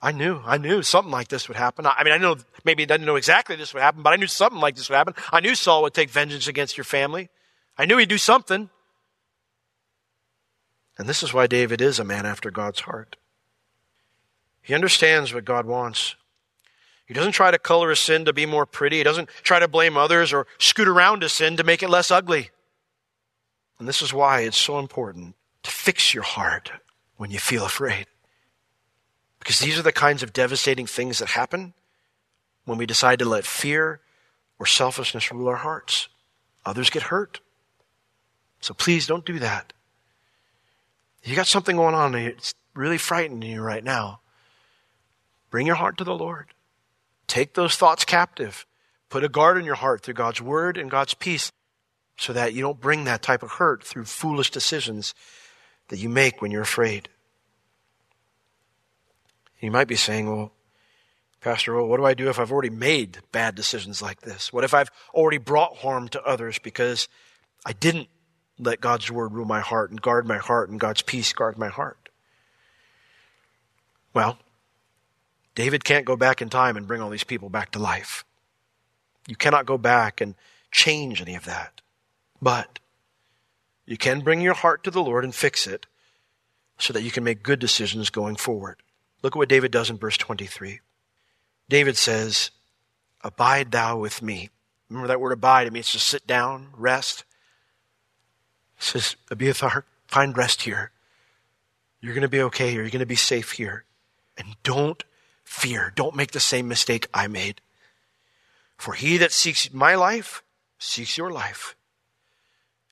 I 0.04 0.10
knew, 0.10 0.42
I 0.44 0.58
knew 0.58 0.82
something 0.82 1.12
like 1.12 1.28
this 1.28 1.46
would 1.46 1.56
happen. 1.56 1.86
I 1.86 2.02
mean, 2.02 2.12
I 2.12 2.18
know 2.18 2.36
maybe 2.64 2.82
I 2.82 2.86
didn't 2.86 3.06
know 3.06 3.14
exactly 3.14 3.54
this 3.54 3.72
would 3.72 3.82
happen, 3.82 4.02
but 4.02 4.12
I 4.12 4.16
knew 4.16 4.26
something 4.26 4.60
like 4.60 4.74
this 4.74 4.88
would 4.90 4.96
happen. 4.96 5.14
I 5.32 5.38
knew 5.38 5.54
Saul 5.54 5.82
would 5.82 5.94
take 5.94 6.10
vengeance 6.10 6.48
against 6.48 6.76
your 6.76 6.84
family. 6.84 7.30
I 7.78 7.86
knew 7.86 7.96
he'd 7.98 8.08
do 8.08 8.18
something. 8.18 8.68
And 10.98 11.08
this 11.08 11.22
is 11.22 11.32
why 11.32 11.46
David 11.46 11.80
is 11.80 12.00
a 12.00 12.04
man 12.04 12.26
after 12.26 12.50
God's 12.50 12.80
heart. 12.80 13.16
He 14.60 14.74
understands 14.74 15.32
what 15.32 15.44
God 15.44 15.66
wants. 15.66 16.16
He 17.06 17.14
doesn't 17.14 17.32
try 17.32 17.50
to 17.50 17.58
color 17.58 17.90
his 17.90 18.00
sin 18.00 18.24
to 18.24 18.32
be 18.32 18.44
more 18.44 18.66
pretty. 18.66 18.98
He 18.98 19.04
doesn't 19.04 19.28
try 19.42 19.60
to 19.60 19.68
blame 19.68 19.96
others 19.96 20.32
or 20.32 20.46
scoot 20.58 20.88
around 20.88 21.22
his 21.22 21.32
sin 21.32 21.56
to 21.58 21.64
make 21.64 21.82
it 21.82 21.90
less 21.90 22.10
ugly. 22.10 22.50
And 23.78 23.88
this 23.88 24.02
is 24.02 24.12
why 24.12 24.40
it's 24.40 24.56
so 24.56 24.78
important 24.78 25.36
to 25.62 25.70
fix 25.70 26.12
your 26.12 26.22
heart 26.24 26.72
when 27.16 27.30
you 27.30 27.38
feel 27.38 27.64
afraid. 27.64 28.06
Because 29.42 29.58
these 29.58 29.76
are 29.76 29.82
the 29.82 29.90
kinds 29.90 30.22
of 30.22 30.32
devastating 30.32 30.86
things 30.86 31.18
that 31.18 31.30
happen 31.30 31.74
when 32.64 32.78
we 32.78 32.86
decide 32.86 33.18
to 33.18 33.24
let 33.24 33.44
fear 33.44 34.00
or 34.60 34.66
selfishness 34.66 35.32
rule 35.32 35.48
our 35.48 35.56
hearts. 35.56 36.08
Others 36.64 36.90
get 36.90 37.02
hurt. 37.04 37.40
So 38.60 38.72
please 38.72 39.08
don't 39.08 39.26
do 39.26 39.40
that. 39.40 39.72
You 41.24 41.34
got 41.34 41.48
something 41.48 41.74
going 41.74 41.96
on 41.96 42.14
it's 42.14 42.54
really 42.72 42.98
frightening 42.98 43.42
you 43.42 43.60
right 43.60 43.82
now. 43.82 44.20
Bring 45.50 45.66
your 45.66 45.76
heart 45.76 45.98
to 45.98 46.04
the 46.04 46.14
Lord. 46.14 46.46
Take 47.26 47.54
those 47.54 47.74
thoughts 47.74 48.04
captive. 48.04 48.64
Put 49.08 49.24
a 49.24 49.28
guard 49.28 49.58
in 49.58 49.64
your 49.64 49.74
heart 49.74 50.02
through 50.02 50.14
God's 50.14 50.40
word 50.40 50.78
and 50.78 50.88
God's 50.88 51.14
peace 51.14 51.50
so 52.16 52.32
that 52.32 52.54
you 52.54 52.62
don't 52.62 52.80
bring 52.80 53.04
that 53.04 53.22
type 53.22 53.42
of 53.42 53.50
hurt 53.52 53.82
through 53.82 54.04
foolish 54.04 54.52
decisions 54.52 55.14
that 55.88 55.98
you 55.98 56.08
make 56.08 56.40
when 56.40 56.52
you're 56.52 56.62
afraid. 56.62 57.08
You 59.62 59.70
might 59.70 59.88
be 59.88 59.96
saying, 59.96 60.28
well, 60.28 60.52
Pastor, 61.40 61.74
well, 61.74 61.86
what 61.86 61.96
do 61.96 62.04
I 62.04 62.14
do 62.14 62.28
if 62.28 62.38
I've 62.38 62.52
already 62.52 62.70
made 62.70 63.18
bad 63.30 63.54
decisions 63.54 64.02
like 64.02 64.20
this? 64.20 64.52
What 64.52 64.64
if 64.64 64.74
I've 64.74 64.90
already 65.14 65.38
brought 65.38 65.78
harm 65.78 66.08
to 66.08 66.22
others 66.22 66.58
because 66.58 67.08
I 67.64 67.72
didn't 67.72 68.08
let 68.58 68.80
God's 68.80 69.10
word 69.10 69.32
rule 69.32 69.46
my 69.46 69.60
heart 69.60 69.90
and 69.90 70.02
guard 70.02 70.26
my 70.26 70.38
heart 70.38 70.68
and 70.68 70.80
God's 70.80 71.02
peace 71.02 71.32
guard 71.32 71.58
my 71.58 71.68
heart? 71.68 72.08
Well, 74.12 74.38
David 75.54 75.84
can't 75.84 76.04
go 76.04 76.16
back 76.16 76.42
in 76.42 76.50
time 76.50 76.76
and 76.76 76.86
bring 76.86 77.00
all 77.00 77.10
these 77.10 77.24
people 77.24 77.48
back 77.48 77.70
to 77.72 77.78
life. 77.78 78.24
You 79.28 79.36
cannot 79.36 79.66
go 79.66 79.78
back 79.78 80.20
and 80.20 80.34
change 80.72 81.20
any 81.20 81.36
of 81.36 81.44
that. 81.44 81.80
But 82.40 82.80
you 83.86 83.96
can 83.96 84.20
bring 84.20 84.40
your 84.40 84.54
heart 84.54 84.82
to 84.84 84.90
the 84.90 85.02
Lord 85.02 85.22
and 85.22 85.34
fix 85.34 85.68
it 85.68 85.86
so 86.78 86.92
that 86.92 87.02
you 87.02 87.12
can 87.12 87.22
make 87.22 87.44
good 87.44 87.60
decisions 87.60 88.10
going 88.10 88.36
forward. 88.36 88.82
Look 89.22 89.36
at 89.36 89.38
what 89.38 89.48
David 89.48 89.70
does 89.70 89.90
in 89.90 89.98
verse 89.98 90.16
23. 90.16 90.80
David 91.68 91.96
says, 91.96 92.50
Abide 93.22 93.70
thou 93.70 93.98
with 93.98 94.20
me. 94.20 94.50
Remember 94.88 95.08
that 95.08 95.20
word 95.20 95.32
abide, 95.32 95.66
it 95.66 95.72
means 95.72 95.92
to 95.92 95.98
sit 95.98 96.26
down, 96.26 96.68
rest. 96.76 97.24
Says, 98.78 99.16
Abiathar, 99.30 99.84
find 100.06 100.36
rest 100.36 100.62
here. 100.62 100.90
You're 102.00 102.14
going 102.14 102.22
to 102.22 102.28
be 102.28 102.42
okay 102.42 102.70
here. 102.70 102.82
You're 102.82 102.90
going 102.90 103.00
to 103.00 103.06
be 103.06 103.14
safe 103.14 103.52
here. 103.52 103.84
And 104.36 104.56
don't 104.64 105.04
fear. 105.44 105.92
Don't 105.94 106.16
make 106.16 106.32
the 106.32 106.40
same 106.40 106.66
mistake 106.66 107.06
I 107.14 107.28
made. 107.28 107.60
For 108.76 108.94
he 108.94 109.18
that 109.18 109.30
seeks 109.30 109.72
my 109.72 109.94
life 109.94 110.42
seeks 110.82 111.16
your 111.16 111.30
life. 111.30 111.76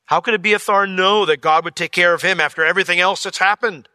How 0.06 0.20
could 0.20 0.34
Abiathar 0.34 0.86
know 0.86 1.26
that 1.26 1.40
God 1.40 1.64
would 1.64 1.76
take 1.76 1.92
care 1.92 2.14
of 2.14 2.22
him 2.22 2.40
after 2.40 2.64
everything 2.64 3.00
else 3.00 3.22
that's 3.22 3.38
happened? 3.38 3.88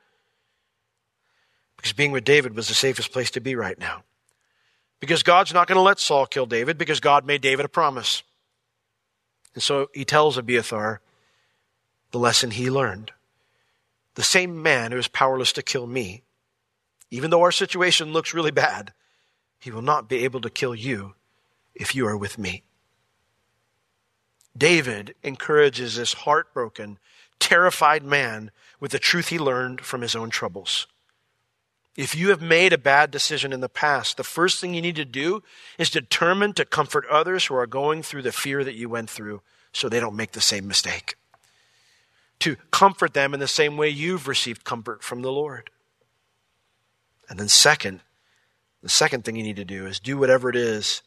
Because 1.85 1.93
being 1.93 2.11
with 2.11 2.23
David 2.23 2.55
was 2.55 2.67
the 2.67 2.73
safest 2.73 3.11
place 3.11 3.29
to 3.29 3.39
be 3.39 3.55
right 3.55 3.77
now. 3.77 4.01
Because 4.99 5.21
God's 5.21 5.53
not 5.53 5.67
going 5.67 5.75
to 5.75 5.83
let 5.83 5.99
Saul 5.99 6.25
kill 6.25 6.47
David 6.47 6.79
because 6.79 6.99
God 6.99 7.27
made 7.27 7.41
David 7.41 7.63
a 7.63 7.69
promise. 7.69 8.23
And 9.53 9.61
so 9.61 9.89
he 9.93 10.03
tells 10.03 10.35
Abiathar 10.35 10.99
the 12.09 12.17
lesson 12.17 12.49
he 12.49 12.71
learned. 12.71 13.11
The 14.15 14.23
same 14.23 14.63
man 14.63 14.91
who 14.91 14.97
is 14.97 15.07
powerless 15.07 15.53
to 15.53 15.61
kill 15.61 15.85
me, 15.85 16.23
even 17.11 17.29
though 17.29 17.43
our 17.43 17.51
situation 17.51 18.11
looks 18.11 18.33
really 18.33 18.49
bad, 18.49 18.91
he 19.59 19.69
will 19.69 19.83
not 19.83 20.09
be 20.09 20.23
able 20.23 20.41
to 20.41 20.49
kill 20.49 20.73
you 20.73 21.13
if 21.75 21.93
you 21.93 22.07
are 22.07 22.17
with 22.17 22.39
me. 22.39 22.63
David 24.57 25.13
encourages 25.21 25.97
this 25.97 26.13
heartbroken, 26.13 26.97
terrified 27.39 28.03
man 28.03 28.49
with 28.79 28.89
the 28.89 28.97
truth 28.97 29.27
he 29.27 29.37
learned 29.37 29.81
from 29.81 30.01
his 30.01 30.15
own 30.15 30.31
troubles. 30.31 30.87
If 31.95 32.13
you 32.13 32.29
have 32.29 32.41
made 32.41 32.73
a 32.73 32.77
bad 32.77 33.09
decision 33.09 33.53
in 33.53 33.61
the 33.61 33.69
past, 33.69 34.17
the 34.17 34.23
first 34.23 34.59
thing 34.59 34.73
you 34.73 34.81
need 34.81 34.97
to 34.97 35.05
do 35.05 35.41
is 35.77 35.89
determine 35.89 36.53
to 36.53 36.65
comfort 36.65 37.05
others 37.09 37.45
who 37.45 37.55
are 37.55 37.67
going 37.67 38.03
through 38.03 38.23
the 38.23 38.33
fear 38.33 38.63
that 38.63 38.75
you 38.75 38.89
went 38.89 39.09
through 39.09 39.41
so 39.71 39.87
they 39.87 39.99
don't 39.99 40.15
make 40.15 40.33
the 40.33 40.41
same 40.41 40.67
mistake. 40.67 41.15
To 42.39 42.57
comfort 42.71 43.13
them 43.13 43.33
in 43.33 43.39
the 43.39 43.47
same 43.47 43.77
way 43.77 43.89
you've 43.89 44.27
received 44.27 44.65
comfort 44.65 45.03
from 45.03 45.21
the 45.21 45.31
Lord. 45.31 45.69
And 47.29 47.39
then, 47.39 47.47
second, 47.47 48.01
the 48.83 48.89
second 48.89 49.23
thing 49.23 49.37
you 49.37 49.43
need 49.43 49.55
to 49.55 49.65
do 49.65 49.87
is 49.87 49.99
do 49.99 50.17
whatever 50.17 50.49
it 50.49 50.55
is, 50.55 51.01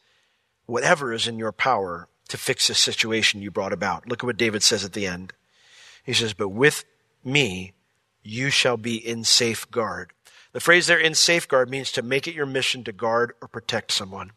whatever 0.66 1.12
is 1.12 1.28
in 1.28 1.38
your 1.38 1.52
power 1.52 2.08
to 2.28 2.38
fix 2.38 2.66
the 2.66 2.74
situation 2.74 3.42
you 3.42 3.50
brought 3.50 3.72
about. 3.72 4.08
Look 4.08 4.24
at 4.24 4.26
what 4.26 4.36
David 4.38 4.62
says 4.62 4.84
at 4.84 4.94
the 4.94 5.06
end. 5.06 5.34
He 6.02 6.14
says, 6.14 6.32
But 6.32 6.48
with 6.48 6.84
me 7.22 7.74
you 8.22 8.50
shall 8.50 8.76
be 8.76 8.96
in 8.96 9.24
safeguard. 9.24 10.12
The 10.52 10.60
phrase 10.60 10.86
there, 10.86 10.98
in 10.98 11.14
safeguard, 11.14 11.70
means 11.70 11.92
to 11.92 12.02
make 12.02 12.26
it 12.26 12.34
your 12.34 12.46
mission 12.46 12.84
to 12.84 12.92
guard 12.92 13.32
or 13.40 13.48
protect 13.48 13.92
someone. 13.92 14.32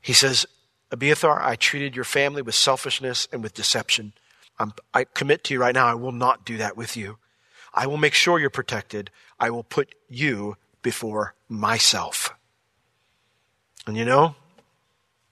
He 0.00 0.12
says, 0.12 0.46
Abiathar, 0.90 1.40
I 1.42 1.56
treated 1.56 1.94
your 1.94 2.04
family 2.04 2.42
with 2.42 2.54
selfishness 2.54 3.28
and 3.32 3.42
with 3.42 3.54
deception. 3.54 4.12
I'm, 4.58 4.72
I 4.92 5.04
commit 5.04 5.44
to 5.44 5.54
you 5.54 5.60
right 5.60 5.74
now, 5.74 5.86
I 5.86 5.94
will 5.94 6.12
not 6.12 6.44
do 6.44 6.56
that 6.56 6.76
with 6.76 6.96
you. 6.96 7.18
I 7.72 7.86
will 7.86 7.96
make 7.96 8.14
sure 8.14 8.38
you're 8.38 8.50
protected. 8.50 9.10
I 9.38 9.50
will 9.50 9.62
put 9.62 9.94
you 10.08 10.56
before 10.82 11.34
myself. 11.48 12.34
And 13.86 13.96
you 13.96 14.04
know, 14.04 14.34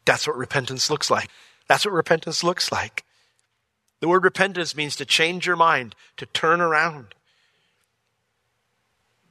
that's 0.04 0.26
what 0.26 0.36
repentance 0.36 0.88
looks 0.90 1.10
like. 1.10 1.28
That's 1.66 1.84
what 1.84 1.92
repentance 1.92 2.44
looks 2.44 2.72
like. 2.72 3.04
The 4.00 4.08
word 4.08 4.24
repentance 4.24 4.76
means 4.76 4.96
to 4.96 5.04
change 5.04 5.46
your 5.46 5.56
mind, 5.56 5.94
to 6.16 6.26
turn 6.26 6.60
around. 6.60 7.14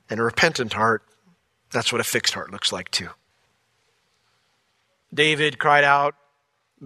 And 0.09 0.19
a 0.19 0.23
repentant 0.23 0.73
heart, 0.73 1.03
that's 1.71 1.91
what 1.91 2.01
a 2.01 2.05
fixed 2.05 2.33
heart 2.33 2.51
looks 2.51 2.71
like 2.71 2.89
too. 2.91 3.09
David 5.13 5.59
cried 5.59 5.83
out, 5.83 6.15